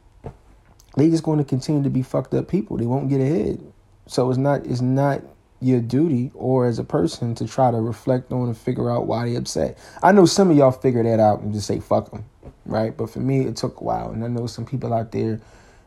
they 0.96 1.10
just 1.10 1.24
going 1.24 1.38
to 1.38 1.44
continue 1.44 1.84
to 1.84 1.90
be 1.90 2.02
fucked 2.02 2.34
up 2.34 2.48
people. 2.48 2.78
They 2.78 2.86
won't 2.86 3.10
get 3.10 3.22
ahead. 3.22 3.62
So 4.08 4.30
it's 4.30 4.38
not 4.38 4.66
it's 4.66 4.82
not 4.82 5.22
your 5.62 5.82
duty 5.82 6.32
or 6.34 6.66
as 6.66 6.80
a 6.80 6.84
person 6.84 7.36
to 7.36 7.48
try 7.48 7.70
to 7.70 7.78
reflect 7.78 8.32
on 8.32 8.48
and 8.48 8.58
figure 8.58 8.90
out 8.90 9.08
why 9.08 9.26
they 9.26 9.36
upset. 9.36 9.78
I 10.02 10.12
know 10.12 10.26
some 10.26 10.50
of 10.50 10.58
y'all 10.58 10.72
figure 10.72 11.04
that 11.04 11.20
out 11.20 11.42
and 11.42 11.54
just 11.54 11.68
say 11.68 11.80
fuck 11.80 12.12
them, 12.12 12.26
right? 12.66 12.96
But 12.96 13.10
for 13.10 13.20
me, 13.20 13.46
it 13.46 13.58
took 13.58 13.80
a 13.80 13.84
while, 13.84 14.12
and 14.12 14.24
I 14.24 14.28
know 14.28 14.48
some 14.48 14.66
people 14.66 14.94
out 14.94 15.12
there, 15.12 15.42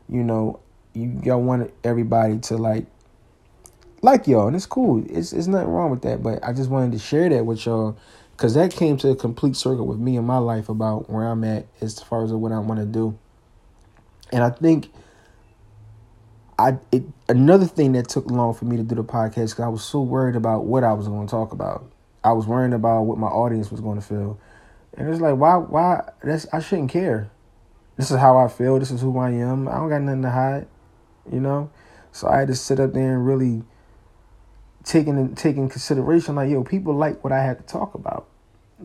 you 0.07 0.23
know, 0.23 0.59
you 0.93 1.19
y'all 1.23 1.41
want 1.41 1.71
everybody 1.83 2.39
to 2.39 2.57
like 2.57 2.85
like 4.01 4.27
y'all, 4.27 4.47
and 4.47 4.55
it's 4.55 4.65
cool. 4.65 5.03
It's 5.09 5.33
it's 5.33 5.47
nothing 5.47 5.69
wrong 5.69 5.91
with 5.91 6.01
that, 6.03 6.21
but 6.21 6.43
I 6.43 6.53
just 6.53 6.69
wanted 6.69 6.91
to 6.91 6.99
share 6.99 7.29
that 7.29 7.45
with 7.45 7.65
y'all 7.65 7.97
because 8.35 8.53
that 8.55 8.71
came 8.71 8.97
to 8.97 9.09
a 9.09 9.15
complete 9.15 9.55
circle 9.55 9.87
with 9.87 9.99
me 9.99 10.17
in 10.17 10.25
my 10.25 10.37
life 10.37 10.69
about 10.69 11.09
where 11.09 11.25
I'm 11.25 11.43
at 11.43 11.65
as 11.81 11.99
far 11.99 12.23
as 12.23 12.31
what 12.31 12.51
I 12.51 12.59
want 12.59 12.79
to 12.79 12.85
do, 12.85 13.17
and 14.31 14.43
I 14.43 14.49
think 14.49 14.89
I 16.59 16.77
it, 16.91 17.03
another 17.29 17.65
thing 17.65 17.93
that 17.93 18.09
took 18.09 18.29
long 18.29 18.53
for 18.53 18.65
me 18.65 18.77
to 18.77 18.83
do 18.83 18.95
the 18.95 19.03
podcast 19.03 19.51
because 19.51 19.59
I 19.61 19.67
was 19.69 19.83
so 19.83 20.01
worried 20.01 20.35
about 20.35 20.65
what 20.65 20.83
I 20.83 20.93
was 20.93 21.07
going 21.07 21.27
to 21.27 21.31
talk 21.31 21.51
about. 21.51 21.89
I 22.23 22.31
was 22.33 22.45
worrying 22.47 22.73
about 22.73 23.03
what 23.03 23.17
my 23.17 23.27
audience 23.27 23.71
was 23.71 23.81
going 23.81 23.99
to 23.99 24.05
feel, 24.05 24.39
and 24.97 25.09
it's 25.09 25.21
like 25.21 25.35
why 25.35 25.55
why 25.55 26.09
that's 26.21 26.45
I 26.53 26.59
shouldn't 26.59 26.91
care. 26.91 27.29
This 27.97 28.11
is 28.11 28.17
how 28.17 28.37
I 28.37 28.47
feel. 28.47 28.79
This 28.79 28.91
is 28.91 29.01
who 29.01 29.17
I 29.17 29.31
am. 29.31 29.67
I 29.67 29.73
don't 29.73 29.89
got 29.89 30.01
nothing 30.01 30.23
to 30.23 30.29
hide, 30.29 30.67
you 31.31 31.39
know. 31.39 31.69
So 32.11 32.27
I 32.27 32.39
had 32.39 32.47
to 32.49 32.55
sit 32.55 32.79
up 32.79 32.93
there 32.93 33.15
and 33.15 33.25
really 33.25 33.63
taking 34.83 35.35
taking 35.35 35.69
consideration 35.69 36.35
like 36.35 36.49
yo 36.49 36.63
people 36.63 36.93
like 36.93 37.23
what 37.23 37.31
I 37.31 37.43
had 37.43 37.57
to 37.57 37.63
talk 37.63 37.93
about 37.95 38.27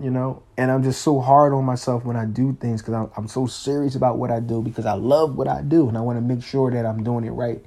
you 0.00 0.10
know? 0.10 0.42
And 0.56 0.70
i'm 0.70 0.82
just 0.82 1.02
so 1.02 1.20
hard 1.20 1.52
on 1.52 1.64
myself 1.64 2.04
when 2.04 2.16
i 2.16 2.24
do 2.24 2.56
things 2.60 2.82
because 2.82 2.94
I'm, 2.94 3.10
I'm 3.16 3.28
so 3.28 3.46
serious 3.46 3.94
about 3.94 4.18
what 4.18 4.30
i 4.30 4.40
do 4.40 4.62
because 4.62 4.86
i 4.86 4.92
love 4.92 5.36
what 5.36 5.48
i 5.48 5.62
do 5.62 5.88
and 5.88 5.96
i 5.96 6.00
want 6.00 6.16
to 6.16 6.20
make 6.20 6.42
sure 6.42 6.70
that 6.70 6.86
i'm 6.86 7.02
doing 7.02 7.24
it 7.24 7.30
right. 7.30 7.64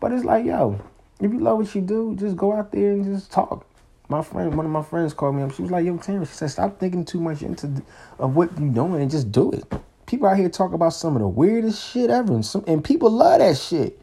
But 0.00 0.12
it's 0.12 0.24
like 0.24 0.44
yo 0.44 0.80
if 1.20 1.32
you 1.32 1.40
love 1.40 1.58
what 1.58 1.74
you 1.74 1.80
do 1.80 2.16
just 2.18 2.36
go 2.36 2.52
out 2.52 2.72
there 2.72 2.92
and 2.92 3.04
just 3.04 3.30
talk. 3.30 3.66
My 4.08 4.22
friend 4.22 4.54
one 4.54 4.66
of 4.66 4.72
my 4.72 4.82
friends 4.82 5.14
called 5.14 5.34
me 5.36 5.42
up. 5.42 5.54
She 5.54 5.62
was 5.62 5.70
like 5.70 5.86
yo 5.86 5.96
Terrence 5.96 6.30
she 6.30 6.36
said 6.36 6.50
stop 6.50 6.78
thinking 6.78 7.04
too 7.04 7.20
much 7.20 7.42
into 7.42 7.82
of 8.18 8.36
what 8.36 8.50
you're 8.58 8.68
doing 8.68 9.00
and 9.00 9.10
just 9.10 9.32
do 9.32 9.50
it. 9.52 9.64
People 10.06 10.28
out 10.28 10.36
here 10.36 10.50
talk 10.50 10.74
about 10.74 10.92
some 10.92 11.16
of 11.16 11.22
the 11.22 11.28
weirdest 11.28 11.90
shit 11.90 12.10
ever 12.10 12.34
and, 12.34 12.44
some, 12.44 12.62
and 12.66 12.84
people 12.84 13.10
love 13.10 13.38
that 13.38 13.56
shit 13.56 13.98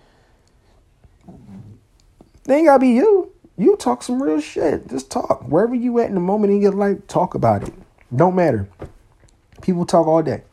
they 2.43 2.57
ain't 2.57 2.67
gotta 2.67 2.79
be 2.79 2.89
you 2.89 3.31
you 3.57 3.75
talk 3.75 4.01
some 4.01 4.21
real 4.21 4.41
shit. 4.41 4.87
Just 4.87 5.11
talk. 5.11 5.43
Wherever 5.47 5.75
you 5.75 5.99
at 5.99 6.07
in 6.07 6.15
the 6.15 6.21
moment 6.21 6.51
in 6.51 6.61
your 6.61 6.71
life, 6.71 7.05
talk 7.07 7.35
about 7.35 7.67
it. 7.67 7.73
Don't 8.15 8.35
matter. 8.35 8.67
People 9.61 9.85
talk 9.85 10.07
all 10.07 10.23
day. 10.23 10.43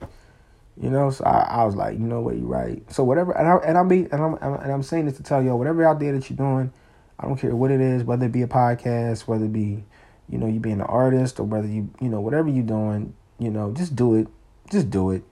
You 0.80 0.90
know, 0.90 1.10
so 1.10 1.24
I, 1.24 1.62
I 1.62 1.64
was 1.64 1.74
like, 1.74 1.94
you 1.94 2.04
know 2.04 2.20
what, 2.20 2.36
you're 2.36 2.46
right. 2.46 2.80
So 2.92 3.02
whatever, 3.02 3.32
and 3.32 3.48
I 3.48 3.56
and 3.66 3.78
I 3.78 3.82
mean, 3.82 4.08
and 4.12 4.22
I'm 4.22 4.34
and 4.34 4.70
I'm 4.70 4.82
saying 4.82 5.06
this 5.06 5.16
to 5.16 5.22
tell 5.22 5.42
y'all, 5.42 5.58
whatever 5.58 5.84
out 5.84 5.98
there 5.98 6.12
that 6.12 6.28
you're 6.30 6.36
doing, 6.36 6.72
I 7.18 7.26
don't 7.26 7.36
care 7.36 7.54
what 7.56 7.70
it 7.70 7.80
is, 7.80 8.04
whether 8.04 8.26
it 8.26 8.32
be 8.32 8.42
a 8.42 8.46
podcast, 8.46 9.22
whether 9.22 9.46
it 9.46 9.52
be, 9.52 9.82
you 10.28 10.38
know, 10.38 10.46
you 10.46 10.60
being 10.60 10.80
an 10.80 10.86
artist 10.86 11.40
or 11.40 11.44
whether 11.44 11.66
you, 11.66 11.90
you 12.00 12.08
know, 12.08 12.20
whatever 12.20 12.48
you're 12.48 12.62
doing, 12.62 13.14
you 13.38 13.50
know, 13.50 13.72
just 13.72 13.96
do 13.96 14.14
it, 14.14 14.28
just 14.70 14.88
do 14.90 15.10
it. 15.10 15.24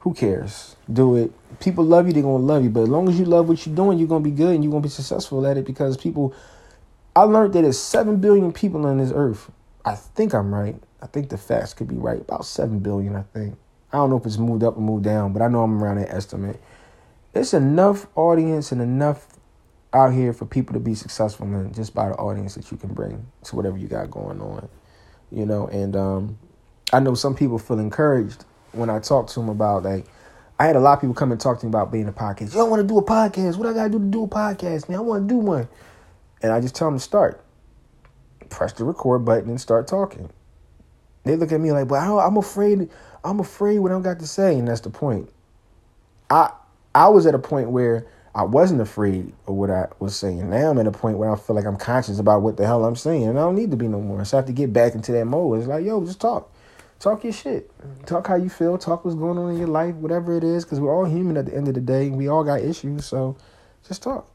Who 0.00 0.14
cares? 0.14 0.76
Do 0.90 1.16
it. 1.16 1.32
People 1.60 1.84
love 1.84 2.06
you, 2.06 2.12
they're 2.12 2.22
gonna 2.22 2.44
love 2.44 2.64
you. 2.64 2.70
But 2.70 2.82
as 2.82 2.88
long 2.88 3.08
as 3.08 3.18
you 3.18 3.26
love 3.26 3.48
what 3.48 3.64
you're 3.66 3.74
doing, 3.74 3.98
you're 3.98 4.08
gonna 4.08 4.24
be 4.24 4.30
good 4.30 4.54
and 4.54 4.64
you're 4.64 4.70
gonna 4.70 4.82
be 4.82 4.88
successful 4.88 5.46
at 5.46 5.56
it 5.56 5.66
because 5.66 5.96
people 5.96 6.34
I 7.14 7.22
learned 7.22 7.54
that 7.54 7.62
there's 7.62 7.78
7 7.78 8.16
billion 8.16 8.52
people 8.52 8.86
on 8.86 8.98
this 8.98 9.12
earth. 9.14 9.50
I 9.84 9.96
think 9.96 10.32
I'm 10.32 10.54
right. 10.54 10.80
I 11.02 11.06
think 11.06 11.28
the 11.28 11.36
facts 11.36 11.74
could 11.74 11.88
be 11.88 11.96
right. 11.96 12.20
About 12.20 12.44
7 12.44 12.78
billion, 12.78 13.16
I 13.16 13.22
think. 13.22 13.56
I 13.92 13.96
don't 13.96 14.10
know 14.10 14.16
if 14.16 14.26
it's 14.26 14.38
moved 14.38 14.62
up 14.62 14.76
or 14.76 14.80
moved 14.80 15.04
down, 15.04 15.32
but 15.32 15.42
I 15.42 15.48
know 15.48 15.62
I'm 15.62 15.82
around 15.82 15.96
that 15.96 16.10
estimate. 16.14 16.60
It's 17.34 17.52
enough 17.52 18.06
audience 18.14 18.70
and 18.70 18.80
enough 18.80 19.26
out 19.92 20.12
here 20.12 20.32
for 20.32 20.46
people 20.46 20.72
to 20.74 20.80
be 20.80 20.94
successful 20.94 21.46
in 21.46 21.72
just 21.74 21.94
by 21.94 22.08
the 22.08 22.14
audience 22.14 22.54
that 22.54 22.70
you 22.70 22.76
can 22.76 22.94
bring 22.94 23.26
to 23.44 23.56
whatever 23.56 23.76
you 23.76 23.88
got 23.88 24.10
going 24.10 24.40
on. 24.40 24.68
You 25.32 25.46
know, 25.46 25.66
and 25.68 25.96
um, 25.96 26.38
I 26.92 27.00
know 27.00 27.14
some 27.14 27.34
people 27.34 27.58
feel 27.58 27.80
encouraged 27.80 28.44
when 28.72 28.90
I 28.90 28.98
talk 28.98 29.28
to 29.28 29.40
him 29.40 29.48
about 29.48 29.84
like 29.84 30.06
I 30.58 30.66
had 30.66 30.76
a 30.76 30.80
lot 30.80 30.94
of 30.94 31.00
people 31.00 31.14
come 31.14 31.32
and 31.32 31.40
talk 31.40 31.60
to 31.60 31.66
me 31.66 31.70
about 31.70 31.90
being 31.90 32.08
a 32.08 32.12
podcast. 32.12 32.54
Yo, 32.54 32.60
I 32.60 32.68
want 32.68 32.82
to 32.82 32.86
do 32.86 32.98
a 32.98 33.04
podcast. 33.04 33.56
What 33.56 33.66
I 33.66 33.72
gotta 33.72 33.90
do 33.90 33.98
to 33.98 34.04
do 34.04 34.24
a 34.24 34.28
podcast, 34.28 34.88
man? 34.88 34.98
I 34.98 35.02
want 35.02 35.28
to 35.28 35.34
do 35.34 35.38
one. 35.38 35.68
And 36.42 36.52
I 36.52 36.60
just 36.60 36.74
tell 36.74 36.88
them 36.88 36.98
to 36.98 37.02
start. 37.02 37.42
Press 38.50 38.72
the 38.72 38.84
record 38.84 39.24
button 39.24 39.48
and 39.48 39.60
start 39.60 39.86
talking. 39.86 40.30
They 41.24 41.36
look 41.36 41.52
at 41.52 41.60
me 41.60 41.72
like, 41.72 41.88
but 41.88 41.96
I'm 41.96 42.36
afraid. 42.36 42.90
I'm 43.24 43.40
afraid 43.40 43.78
what 43.78 43.92
I 43.92 44.00
got 44.00 44.18
to 44.20 44.26
say, 44.26 44.58
and 44.58 44.68
that's 44.68 44.80
the 44.80 44.90
point. 44.90 45.30
I 46.28 46.50
I 46.94 47.08
was 47.08 47.26
at 47.26 47.34
a 47.34 47.38
point 47.38 47.70
where 47.70 48.06
I 48.34 48.44
wasn't 48.44 48.80
afraid 48.80 49.32
of 49.46 49.54
what 49.54 49.70
I 49.70 49.88
was 49.98 50.16
saying. 50.16 50.50
Now 50.50 50.70
I'm 50.70 50.78
at 50.78 50.86
a 50.86 50.92
point 50.92 51.18
where 51.18 51.30
I 51.30 51.36
feel 51.36 51.56
like 51.56 51.66
I'm 51.66 51.76
conscious 51.76 52.18
about 52.18 52.42
what 52.42 52.56
the 52.56 52.66
hell 52.66 52.84
I'm 52.84 52.96
saying, 52.96 53.24
and 53.24 53.38
I 53.38 53.42
don't 53.42 53.56
need 53.56 53.70
to 53.72 53.76
be 53.76 53.88
no 53.88 54.00
more. 54.00 54.24
So 54.24 54.36
I 54.36 54.38
have 54.38 54.46
to 54.46 54.52
get 54.52 54.72
back 54.72 54.94
into 54.94 55.12
that 55.12 55.24
mode. 55.24 55.58
It's 55.58 55.68
like, 55.68 55.84
yo, 55.84 56.04
just 56.04 56.20
talk, 56.20 56.52
talk 57.00 57.24
your 57.24 57.32
shit, 57.32 57.70
talk 58.06 58.28
how 58.28 58.36
you 58.36 58.48
feel, 58.48 58.78
talk 58.78 59.04
what's 59.04 59.16
going 59.16 59.38
on 59.38 59.50
in 59.50 59.58
your 59.58 59.68
life, 59.68 59.96
whatever 59.96 60.36
it 60.36 60.44
is, 60.44 60.64
because 60.64 60.78
we're 60.78 60.94
all 60.94 61.06
human 61.06 61.36
at 61.36 61.46
the 61.46 61.54
end 61.54 61.66
of 61.66 61.74
the 61.74 61.80
day. 61.80 62.10
We 62.10 62.28
all 62.28 62.44
got 62.44 62.60
issues, 62.60 63.06
so 63.06 63.36
just 63.88 64.02
talk 64.02 64.30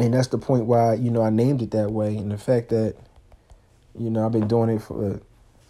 and 0.00 0.14
that's 0.14 0.28
the 0.28 0.38
point 0.38 0.64
why 0.64 0.94
you 0.94 1.10
know 1.10 1.22
I 1.22 1.30
named 1.30 1.62
it 1.62 1.72
that 1.72 1.90
way, 1.90 2.16
and 2.16 2.30
the 2.30 2.38
fact 2.38 2.70
that 2.70 2.96
you 3.98 4.10
know 4.10 4.24
I've 4.24 4.32
been 4.32 4.48
doing 4.48 4.70
it 4.70 4.82
for 4.82 5.20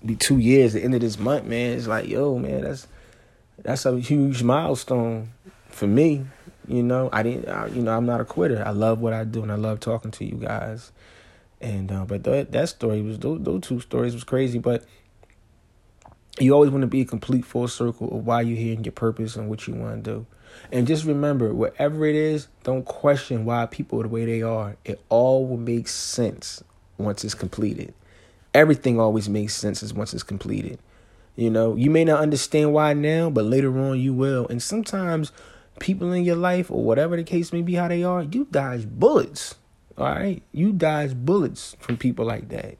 be 0.04 0.14
two 0.14 0.38
years. 0.38 0.72
The 0.72 0.82
end 0.82 0.94
of 0.94 1.00
this 1.00 1.18
month, 1.18 1.46
man, 1.46 1.76
it's 1.76 1.86
like 1.86 2.08
yo, 2.08 2.38
man, 2.38 2.62
that's 2.62 2.86
that's 3.58 3.84
a 3.84 3.98
huge 3.98 4.42
milestone 4.42 5.32
for 5.68 5.86
me. 5.86 6.26
You 6.68 6.84
know, 6.84 7.10
I 7.12 7.24
didn't, 7.24 7.48
I, 7.48 7.66
you 7.66 7.82
know, 7.82 7.96
I'm 7.96 8.06
not 8.06 8.20
a 8.20 8.24
quitter. 8.24 8.62
I 8.64 8.70
love 8.70 9.00
what 9.00 9.12
I 9.12 9.24
do, 9.24 9.42
and 9.42 9.50
I 9.50 9.56
love 9.56 9.80
talking 9.80 10.12
to 10.12 10.24
you 10.24 10.36
guys. 10.36 10.92
And 11.60 11.90
uh, 11.90 12.04
but 12.04 12.22
that 12.24 12.52
that 12.52 12.68
story 12.68 13.02
was 13.02 13.18
those 13.18 13.62
two 13.62 13.80
stories 13.80 14.14
was 14.14 14.24
crazy, 14.24 14.58
but 14.58 14.84
you 16.40 16.54
always 16.54 16.70
want 16.70 16.82
to 16.82 16.86
be 16.88 17.00
a 17.02 17.04
complete 17.04 17.44
full 17.44 17.68
circle 17.68 18.16
of 18.16 18.26
why 18.26 18.40
you're 18.40 18.56
here 18.56 18.74
and 18.74 18.84
your 18.84 18.92
purpose 18.92 19.36
and 19.36 19.48
what 19.48 19.66
you 19.66 19.74
want 19.74 20.04
to 20.04 20.10
do. 20.10 20.26
And 20.72 20.86
just 20.86 21.04
remember, 21.04 21.52
whatever 21.54 22.06
it 22.06 22.14
is, 22.14 22.48
don't 22.64 22.84
question 22.84 23.44
why 23.44 23.66
people 23.66 24.00
are 24.00 24.04
the 24.04 24.08
way 24.08 24.24
they 24.24 24.42
are. 24.42 24.76
It 24.84 25.00
all 25.08 25.46
will 25.46 25.56
make 25.56 25.88
sense 25.88 26.62
once 26.98 27.24
it's 27.24 27.34
completed. 27.34 27.94
Everything 28.52 28.98
always 28.98 29.28
makes 29.28 29.54
sense 29.54 29.82
as 29.82 29.94
once 29.94 30.12
it's 30.12 30.22
completed. 30.22 30.78
You 31.36 31.50
know, 31.50 31.76
you 31.76 31.90
may 31.90 32.04
not 32.04 32.20
understand 32.20 32.72
why 32.72 32.92
now, 32.92 33.30
but 33.30 33.44
later 33.44 33.78
on 33.78 34.00
you 34.00 34.12
will. 34.12 34.46
And 34.48 34.62
sometimes 34.62 35.32
people 35.78 36.12
in 36.12 36.24
your 36.24 36.36
life 36.36 36.70
or 36.70 36.82
whatever 36.82 37.16
the 37.16 37.24
case 37.24 37.52
may 37.52 37.62
be, 37.62 37.74
how 37.74 37.88
they 37.88 38.02
are, 38.02 38.22
you 38.22 38.46
dodge 38.50 38.86
bullets. 38.86 39.54
All 39.96 40.06
right, 40.06 40.42
you 40.52 40.72
dodge 40.72 41.14
bullets 41.14 41.76
from 41.80 41.96
people 41.96 42.24
like 42.24 42.48
that. 42.48 42.78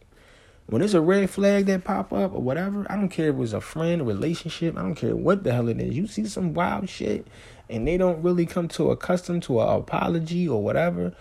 When 0.71 0.79
there's 0.79 0.95
a 0.95 1.01
red 1.01 1.29
flag 1.29 1.67
that 1.67 1.83
pop 1.83 2.13
up 2.13 2.33
or 2.33 2.41
whatever, 2.41 2.87
I 2.89 2.95
don't 2.95 3.09
care 3.09 3.29
if 3.29 3.35
it 3.35 3.39
was 3.39 3.53
a 3.53 3.61
friend, 3.61 4.01
a 4.01 4.05
relationship, 4.05 4.79
I 4.79 4.83
don't 4.83 4.95
care 4.95 5.17
what 5.17 5.43
the 5.43 5.53
hell 5.53 5.69
it 5.69 5.81
is. 5.81 5.97
You 5.97 6.07
see 6.07 6.25
some 6.27 6.55
wild 6.55 6.89
shit 6.89 7.27
and 7.69 7.89
they 7.89 7.97
don't 7.97 8.23
really 8.23 8.47
come 8.47 8.69
to 8.69 8.93
accustomed 8.93 9.43
to 9.45 9.61
an 9.61 9.69
apology 9.69 10.49
or 10.49 10.63
whatever, 10.63 11.13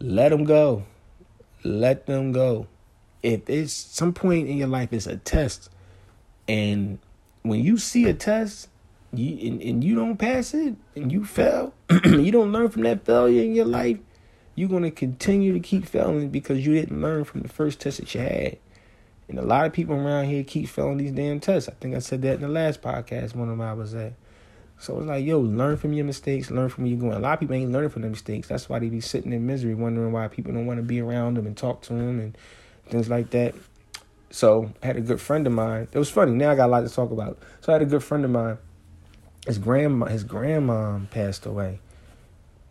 let 0.00 0.30
them 0.30 0.42
go. 0.42 0.82
Let 1.62 2.06
them 2.06 2.32
go. 2.32 2.66
If 3.22 3.48
it's 3.48 3.72
some 3.72 4.12
point 4.12 4.48
in 4.48 4.56
your 4.56 4.66
life, 4.66 4.92
it's 4.92 5.06
a 5.06 5.16
test. 5.16 5.70
And 6.48 6.98
when 7.42 7.60
you 7.60 7.78
see 7.78 8.06
a 8.06 8.14
test 8.14 8.68
you, 9.12 9.48
and, 9.48 9.62
and 9.62 9.84
you 9.84 9.94
don't 9.94 10.16
pass 10.16 10.54
it 10.54 10.74
and 10.96 11.12
you 11.12 11.24
fail, 11.24 11.72
you 12.04 12.32
don't 12.32 12.50
learn 12.50 12.68
from 12.68 12.82
that 12.82 13.04
failure 13.04 13.44
in 13.44 13.54
your 13.54 13.66
life, 13.66 13.98
you're 14.56 14.68
going 14.68 14.82
to 14.82 14.90
continue 14.90 15.52
to 15.52 15.60
keep 15.60 15.86
failing 15.86 16.30
because 16.30 16.66
you 16.66 16.74
didn't 16.74 17.00
learn 17.00 17.22
from 17.22 17.42
the 17.42 17.48
first 17.48 17.78
test 17.78 17.98
that 17.98 18.12
you 18.12 18.22
had. 18.22 18.58
And 19.32 19.38
a 19.38 19.46
lot 19.46 19.64
of 19.64 19.72
people 19.72 19.94
around 19.94 20.26
here 20.26 20.44
keep 20.44 20.68
failing 20.68 20.98
these 20.98 21.10
damn 21.10 21.40
tests. 21.40 21.66
I 21.66 21.72
think 21.72 21.96
I 21.96 22.00
said 22.00 22.20
that 22.20 22.34
in 22.34 22.42
the 22.42 22.48
last 22.48 22.82
podcast, 22.82 23.34
one 23.34 23.48
of 23.48 23.56
them 23.56 23.62
I 23.62 23.72
was 23.72 23.94
at. 23.94 24.12
So 24.78 24.98
it's 24.98 25.06
like, 25.06 25.24
yo, 25.24 25.40
learn 25.40 25.78
from 25.78 25.94
your 25.94 26.04
mistakes, 26.04 26.50
learn 26.50 26.68
from 26.68 26.84
where 26.84 26.90
you're 26.90 27.00
going. 27.00 27.14
A 27.14 27.18
lot 27.18 27.32
of 27.32 27.40
people 27.40 27.56
ain't 27.56 27.72
learning 27.72 27.88
from 27.88 28.02
their 28.02 28.10
mistakes. 28.10 28.48
That's 28.48 28.68
why 28.68 28.78
they 28.78 28.90
be 28.90 29.00
sitting 29.00 29.32
in 29.32 29.46
misery, 29.46 29.74
wondering 29.74 30.12
why 30.12 30.28
people 30.28 30.52
don't 30.52 30.66
want 30.66 30.80
to 30.80 30.82
be 30.82 31.00
around 31.00 31.38
them 31.38 31.46
and 31.46 31.56
talk 31.56 31.80
to 31.82 31.94
them 31.94 32.20
and 32.20 32.36
things 32.90 33.08
like 33.08 33.30
that. 33.30 33.54
So 34.28 34.70
I 34.82 34.86
had 34.88 34.98
a 34.98 35.00
good 35.00 35.18
friend 35.18 35.46
of 35.46 35.54
mine. 35.54 35.88
It 35.90 35.98
was 35.98 36.10
funny. 36.10 36.32
Now 36.32 36.50
I 36.50 36.54
got 36.54 36.66
a 36.66 36.72
lot 36.72 36.86
to 36.86 36.94
talk 36.94 37.10
about. 37.10 37.38
So 37.62 37.72
I 37.72 37.76
had 37.76 37.82
a 37.82 37.86
good 37.86 38.04
friend 38.04 38.26
of 38.26 38.30
mine. 38.30 38.58
His 39.46 39.56
grandma, 39.56 40.06
his 40.06 40.24
grandma 40.24 40.98
passed 41.10 41.46
away, 41.46 41.80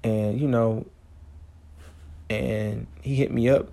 and 0.04 0.40
you 0.40 0.48
know, 0.48 0.86
and 2.30 2.86
he 3.02 3.16
hit 3.16 3.32
me 3.32 3.50
up. 3.50 3.70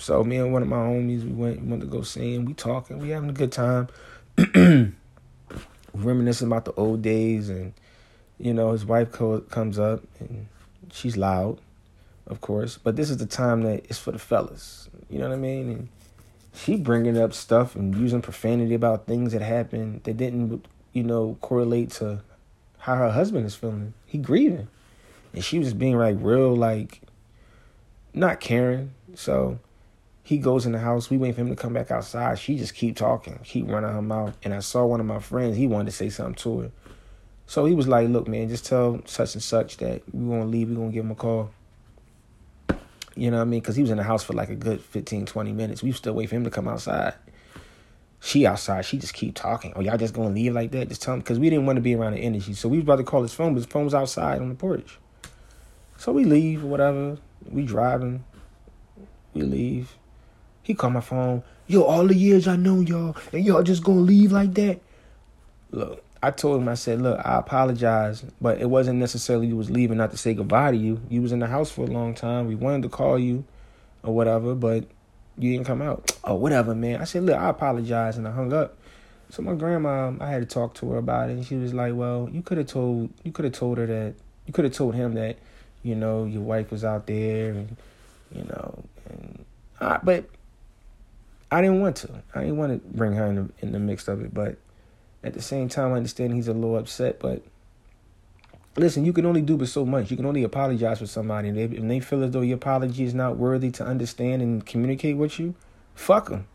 So 0.00 0.24
me 0.24 0.38
and 0.38 0.52
one 0.52 0.62
of 0.62 0.68
my 0.68 0.76
homies, 0.76 1.24
we 1.24 1.32
went 1.32 1.62
went 1.62 1.82
to 1.82 1.86
go 1.86 2.02
see 2.02 2.34
him. 2.34 2.44
We 2.44 2.54
talking, 2.54 2.98
we 2.98 3.10
having 3.10 3.30
a 3.30 3.34
good 3.34 3.52
time. 3.52 3.88
reminiscing 5.92 6.46
about 6.46 6.64
the 6.64 6.72
old 6.74 7.02
days 7.02 7.48
and 7.48 7.72
you 8.38 8.54
know 8.54 8.70
his 8.70 8.84
wife 8.84 9.10
co- 9.10 9.40
comes 9.40 9.76
up 9.76 10.02
and 10.20 10.46
she's 10.92 11.16
loud 11.16 11.58
of 12.30 12.40
course. 12.40 12.78
But 12.78 12.96
this 12.96 13.10
is 13.10 13.18
the 13.18 13.26
time 13.26 13.62
that 13.62 13.84
it's 13.86 13.98
for 13.98 14.12
the 14.12 14.18
fellas. 14.18 14.88
You 15.10 15.18
know 15.18 15.28
what 15.28 15.34
i 15.34 15.38
mean? 15.38 15.68
And 15.68 15.88
she 16.54 16.76
bringing 16.76 17.18
up 17.18 17.34
stuff 17.34 17.74
and 17.74 17.94
using 17.94 18.22
profanity 18.22 18.74
about 18.74 19.06
things 19.06 19.32
that 19.32 19.42
happened 19.42 20.04
that 20.04 20.16
didn't 20.16 20.64
you 20.92 21.02
know 21.02 21.36
correlate 21.40 21.90
to 21.90 22.22
how 22.78 22.94
her 22.96 23.10
husband 23.10 23.46
is 23.46 23.54
feeling. 23.54 23.94
He 24.06 24.16
grieving. 24.18 24.68
And 25.32 25.44
she 25.44 25.58
was 25.58 25.74
being 25.74 25.98
like 25.98 26.16
real 26.20 26.56
like 26.56 27.02
not 28.14 28.40
caring. 28.40 28.92
So 29.14 29.58
he 30.30 30.38
goes 30.38 30.64
in 30.64 30.70
the 30.70 30.78
house. 30.78 31.10
We 31.10 31.16
wait 31.16 31.34
for 31.34 31.40
him 31.40 31.48
to 31.48 31.56
come 31.56 31.72
back 31.72 31.90
outside. 31.90 32.38
She 32.38 32.56
just 32.56 32.72
keep 32.72 32.96
talking, 32.96 33.40
keep 33.42 33.68
running 33.68 33.90
her 33.90 34.00
mouth. 34.00 34.36
And 34.44 34.54
I 34.54 34.60
saw 34.60 34.86
one 34.86 35.00
of 35.00 35.06
my 35.06 35.18
friends. 35.18 35.56
He 35.56 35.66
wanted 35.66 35.86
to 35.86 35.96
say 35.96 36.08
something 36.08 36.36
to 36.36 36.60
her. 36.60 36.70
So 37.46 37.64
he 37.64 37.74
was 37.74 37.88
like, 37.88 38.08
"Look, 38.08 38.28
man, 38.28 38.48
just 38.48 38.64
tell 38.64 39.00
such 39.06 39.34
and 39.34 39.42
such 39.42 39.78
that 39.78 40.02
we 40.14 40.30
gonna 40.30 40.44
leave. 40.44 40.68
We're 40.68 40.76
gonna 40.76 40.92
give 40.92 41.04
him 41.04 41.10
a 41.10 41.16
call." 41.16 41.50
You 43.16 43.32
know 43.32 43.38
what 43.38 43.42
I 43.42 43.46
mean? 43.46 43.58
Because 43.58 43.74
he 43.74 43.82
was 43.82 43.90
in 43.90 43.96
the 43.96 44.04
house 44.04 44.22
for 44.22 44.34
like 44.34 44.50
a 44.50 44.54
good 44.54 44.80
15, 44.80 45.26
20 45.26 45.52
minutes. 45.52 45.82
We 45.82 45.90
still 45.90 46.12
wait 46.12 46.28
for 46.28 46.36
him 46.36 46.44
to 46.44 46.50
come 46.50 46.68
outside. 46.68 47.14
She 48.20 48.46
outside. 48.46 48.84
She 48.84 48.98
just 48.98 49.14
keep 49.14 49.34
talking. 49.34 49.72
Oh, 49.74 49.80
y'all 49.80 49.98
just 49.98 50.14
gonna 50.14 50.30
leave 50.30 50.52
like 50.52 50.70
that? 50.70 50.90
Just 50.90 51.02
tell 51.02 51.14
him 51.14 51.20
because 51.20 51.40
we 51.40 51.50
didn't 51.50 51.66
want 51.66 51.76
to 51.76 51.82
be 51.82 51.96
around 51.96 52.12
the 52.12 52.20
energy. 52.20 52.54
So 52.54 52.68
we 52.68 52.76
was 52.76 52.84
about 52.84 52.96
to 52.96 53.02
call 53.02 53.22
his 53.22 53.34
phone, 53.34 53.54
but 53.54 53.64
his 53.64 53.66
phone 53.66 53.84
was 53.84 53.94
outside 53.94 54.40
on 54.40 54.48
the 54.48 54.54
porch. 54.54 54.96
So 55.96 56.12
we 56.12 56.24
leave, 56.24 56.64
or 56.64 56.68
whatever. 56.68 57.18
We 57.50 57.64
driving. 57.64 58.24
We 59.34 59.42
leave. 59.42 59.96
He 60.70 60.74
called 60.74 60.92
my 60.92 61.00
phone. 61.00 61.42
Yo, 61.66 61.82
all 61.82 62.06
the 62.06 62.14
years 62.14 62.46
I 62.46 62.54
know 62.54 62.78
y'all, 62.78 63.16
and 63.32 63.44
y'all 63.44 63.64
just 63.64 63.82
gonna 63.82 64.02
leave 64.02 64.30
like 64.30 64.54
that. 64.54 64.78
Look, 65.72 66.04
I 66.22 66.30
told 66.30 66.62
him, 66.62 66.68
I 66.68 66.74
said, 66.74 67.02
look, 67.02 67.18
I 67.26 67.38
apologize, 67.38 68.24
but 68.40 68.60
it 68.60 68.70
wasn't 68.70 69.00
necessarily 69.00 69.48
you 69.48 69.56
was 69.56 69.68
leaving 69.68 69.98
not 69.98 70.12
to 70.12 70.16
say 70.16 70.32
goodbye 70.32 70.70
to 70.70 70.76
you. 70.76 71.00
You 71.08 71.22
was 71.22 71.32
in 71.32 71.40
the 71.40 71.48
house 71.48 71.72
for 71.72 71.82
a 71.82 71.88
long 71.88 72.14
time. 72.14 72.46
We 72.46 72.54
wanted 72.54 72.82
to 72.82 72.88
call 72.88 73.18
you 73.18 73.42
or 74.04 74.14
whatever, 74.14 74.54
but 74.54 74.84
you 75.36 75.50
didn't 75.54 75.66
come 75.66 75.82
out. 75.82 76.16
Oh, 76.22 76.36
whatever, 76.36 76.72
man. 76.72 77.00
I 77.00 77.04
said, 77.04 77.24
look, 77.24 77.36
I 77.36 77.48
apologize, 77.48 78.16
and 78.16 78.28
I 78.28 78.30
hung 78.30 78.52
up. 78.52 78.76
So 79.30 79.42
my 79.42 79.54
grandma, 79.54 80.12
I 80.20 80.30
had 80.30 80.38
to 80.38 80.46
talk 80.46 80.74
to 80.74 80.90
her 80.92 80.98
about 80.98 81.30
it, 81.30 81.32
and 81.32 81.44
she 81.44 81.56
was 81.56 81.74
like, 81.74 81.94
well, 81.96 82.28
you 82.30 82.42
could 82.42 82.58
have 82.58 82.68
told, 82.68 83.10
you 83.24 83.32
could 83.32 83.44
have 83.44 83.54
told 83.54 83.78
her 83.78 83.86
that, 83.86 84.14
you 84.46 84.52
could 84.52 84.66
have 84.66 84.74
told 84.74 84.94
him 84.94 85.14
that, 85.14 85.36
you 85.82 85.96
know, 85.96 86.26
your 86.26 86.42
wife 86.42 86.70
was 86.70 86.84
out 86.84 87.08
there, 87.08 87.50
and 87.50 87.76
you 88.30 88.44
know, 88.44 88.84
and 89.08 89.44
I, 89.80 89.98
but 90.04 90.26
I 91.50 91.60
didn't 91.60 91.80
want 91.80 91.96
to. 91.96 92.22
I 92.34 92.40
didn't 92.40 92.58
want 92.58 92.72
to 92.72 92.96
bring 92.96 93.12
her 93.14 93.26
in 93.26 93.34
the, 93.34 93.48
in 93.58 93.72
the 93.72 93.78
mix 93.78 94.06
of 94.06 94.22
it, 94.22 94.32
but 94.32 94.56
at 95.24 95.34
the 95.34 95.42
same 95.42 95.68
time, 95.68 95.92
I 95.92 95.96
understand 95.96 96.32
he's 96.34 96.48
a 96.48 96.54
little 96.54 96.76
upset. 96.76 97.18
But 97.18 97.42
listen, 98.76 99.04
you 99.04 99.12
can 99.12 99.26
only 99.26 99.42
do 99.42 99.56
but 99.56 99.68
so 99.68 99.84
much. 99.84 100.10
You 100.10 100.16
can 100.16 100.26
only 100.26 100.44
apologize 100.44 101.00
for 101.00 101.06
somebody, 101.06 101.48
and 101.48 101.58
if 101.58 101.70
they 101.70 102.00
feel 102.00 102.22
as 102.22 102.30
though 102.30 102.40
your 102.42 102.56
apology 102.56 103.04
is 103.04 103.14
not 103.14 103.36
worthy 103.36 103.70
to 103.72 103.84
understand 103.84 104.42
and 104.42 104.64
communicate 104.64 105.16
with 105.16 105.38
you, 105.40 105.54
fuck 105.94 106.28
them. 106.28 106.46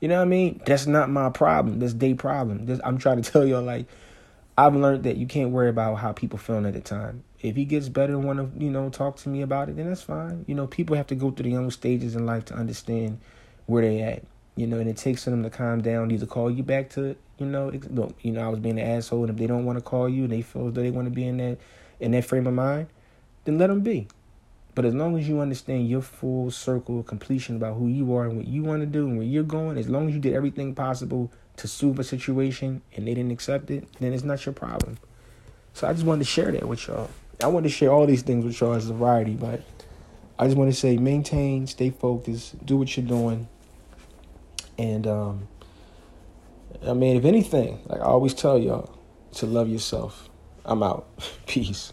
You 0.00 0.08
know 0.08 0.16
what 0.16 0.22
I 0.22 0.26
mean? 0.26 0.60
That's 0.66 0.86
not 0.86 1.08
my 1.08 1.30
problem. 1.30 1.78
That's 1.78 1.94
their 1.94 2.14
problem. 2.14 2.66
This, 2.66 2.80
I'm 2.84 2.98
trying 2.98 3.22
to 3.22 3.30
tell 3.32 3.46
y'all, 3.46 3.62
like, 3.62 3.86
I've 4.58 4.76
learned 4.76 5.04
that 5.04 5.16
you 5.16 5.26
can't 5.26 5.50
worry 5.50 5.70
about 5.70 5.94
how 5.94 6.12
people 6.12 6.38
feeling 6.38 6.66
at 6.66 6.74
the 6.74 6.80
time. 6.80 7.24
If 7.40 7.56
he 7.56 7.64
gets 7.64 7.88
better 7.88 8.12
and 8.12 8.24
want 8.24 8.38
to, 8.38 8.62
you 8.62 8.70
know, 8.70 8.90
talk 8.90 9.16
to 9.18 9.28
me 9.28 9.40
about 9.40 9.70
it, 9.70 9.76
then 9.76 9.88
that's 9.88 10.02
fine. 10.02 10.44
You 10.46 10.54
know, 10.54 10.66
people 10.66 10.94
have 10.96 11.06
to 11.06 11.14
go 11.14 11.30
through 11.30 11.44
the 11.44 11.50
young 11.50 11.70
stages 11.70 12.14
in 12.14 12.26
life 12.26 12.44
to 12.46 12.54
understand 12.54 13.18
where 13.66 13.82
they 13.82 14.02
at 14.02 14.24
you 14.56 14.66
know, 14.66 14.78
and 14.78 14.88
it 14.88 14.96
takes 14.96 15.24
for 15.24 15.30
them 15.30 15.42
to 15.42 15.50
calm 15.50 15.80
down, 15.80 16.10
either 16.10 16.26
call 16.26 16.50
you 16.50 16.62
back 16.62 16.90
to, 16.90 17.16
you 17.38 17.46
know, 17.46 17.72
you 18.20 18.32
know, 18.32 18.42
I 18.42 18.48
was 18.48 18.58
being 18.58 18.78
an 18.78 18.86
asshole, 18.86 19.22
and 19.22 19.30
if 19.30 19.36
they 19.36 19.46
don't 19.46 19.64
want 19.64 19.78
to 19.78 19.82
call 19.82 20.08
you 20.08 20.24
and 20.24 20.32
they 20.32 20.42
feel 20.42 20.70
though 20.70 20.82
they 20.82 20.90
want 20.90 21.06
to 21.06 21.10
be 21.10 21.26
in 21.26 21.38
that 21.38 21.58
in 22.00 22.10
that 22.12 22.24
frame 22.24 22.46
of 22.46 22.54
mind, 22.54 22.88
then 23.44 23.58
let 23.58 23.68
them 23.68 23.80
be. 23.80 24.08
But 24.74 24.84
as 24.84 24.94
long 24.94 25.18
as 25.18 25.28
you 25.28 25.40
understand 25.40 25.88
your 25.88 26.00
full 26.00 26.50
circle 26.50 27.00
of 27.00 27.06
completion 27.06 27.56
about 27.56 27.76
who 27.76 27.88
you 27.88 28.14
are 28.14 28.24
and 28.24 28.36
what 28.36 28.46
you 28.46 28.62
want 28.62 28.80
to 28.80 28.86
do 28.86 29.06
and 29.06 29.18
where 29.18 29.26
you're 29.26 29.42
going, 29.42 29.76
as 29.76 29.88
long 29.88 30.08
as 30.08 30.14
you 30.14 30.20
did 30.20 30.34
everything 30.34 30.74
possible 30.74 31.30
to 31.56 31.68
soothe 31.68 32.00
a 32.00 32.04
situation 32.04 32.80
and 32.96 33.06
they 33.06 33.14
didn't 33.14 33.32
accept 33.32 33.70
it, 33.70 33.86
then 34.00 34.12
it's 34.14 34.24
not 34.24 34.44
your 34.46 34.54
problem. 34.54 34.96
So 35.74 35.86
I 35.86 35.92
just 35.92 36.06
wanted 36.06 36.20
to 36.20 36.30
share 36.30 36.50
that 36.52 36.66
with 36.66 36.86
y'all. 36.86 37.10
I 37.42 37.48
wanted 37.48 37.68
to 37.68 37.74
share 37.74 37.90
all 37.90 38.06
these 38.06 38.22
things 38.22 38.44
with 38.44 38.58
y'all 38.60 38.72
as 38.72 38.88
a 38.88 38.94
variety, 38.94 39.34
but 39.34 39.62
I 40.38 40.46
just 40.46 40.56
want 40.56 40.72
to 40.72 40.78
say 40.78 40.96
maintain, 40.96 41.66
stay 41.66 41.90
focused, 41.90 42.64
do 42.64 42.78
what 42.78 42.96
you're 42.96 43.06
doing, 43.06 43.48
and 44.78 45.06
um, 45.06 45.48
I 46.86 46.92
mean, 46.94 47.16
if 47.16 47.24
anything, 47.24 47.80
like 47.86 48.00
I 48.00 48.04
always 48.04 48.34
tell 48.34 48.58
y'all, 48.58 48.98
to 49.34 49.46
love 49.46 49.68
yourself. 49.68 50.28
I'm 50.64 50.82
out. 50.82 51.08
Peace. 51.46 51.92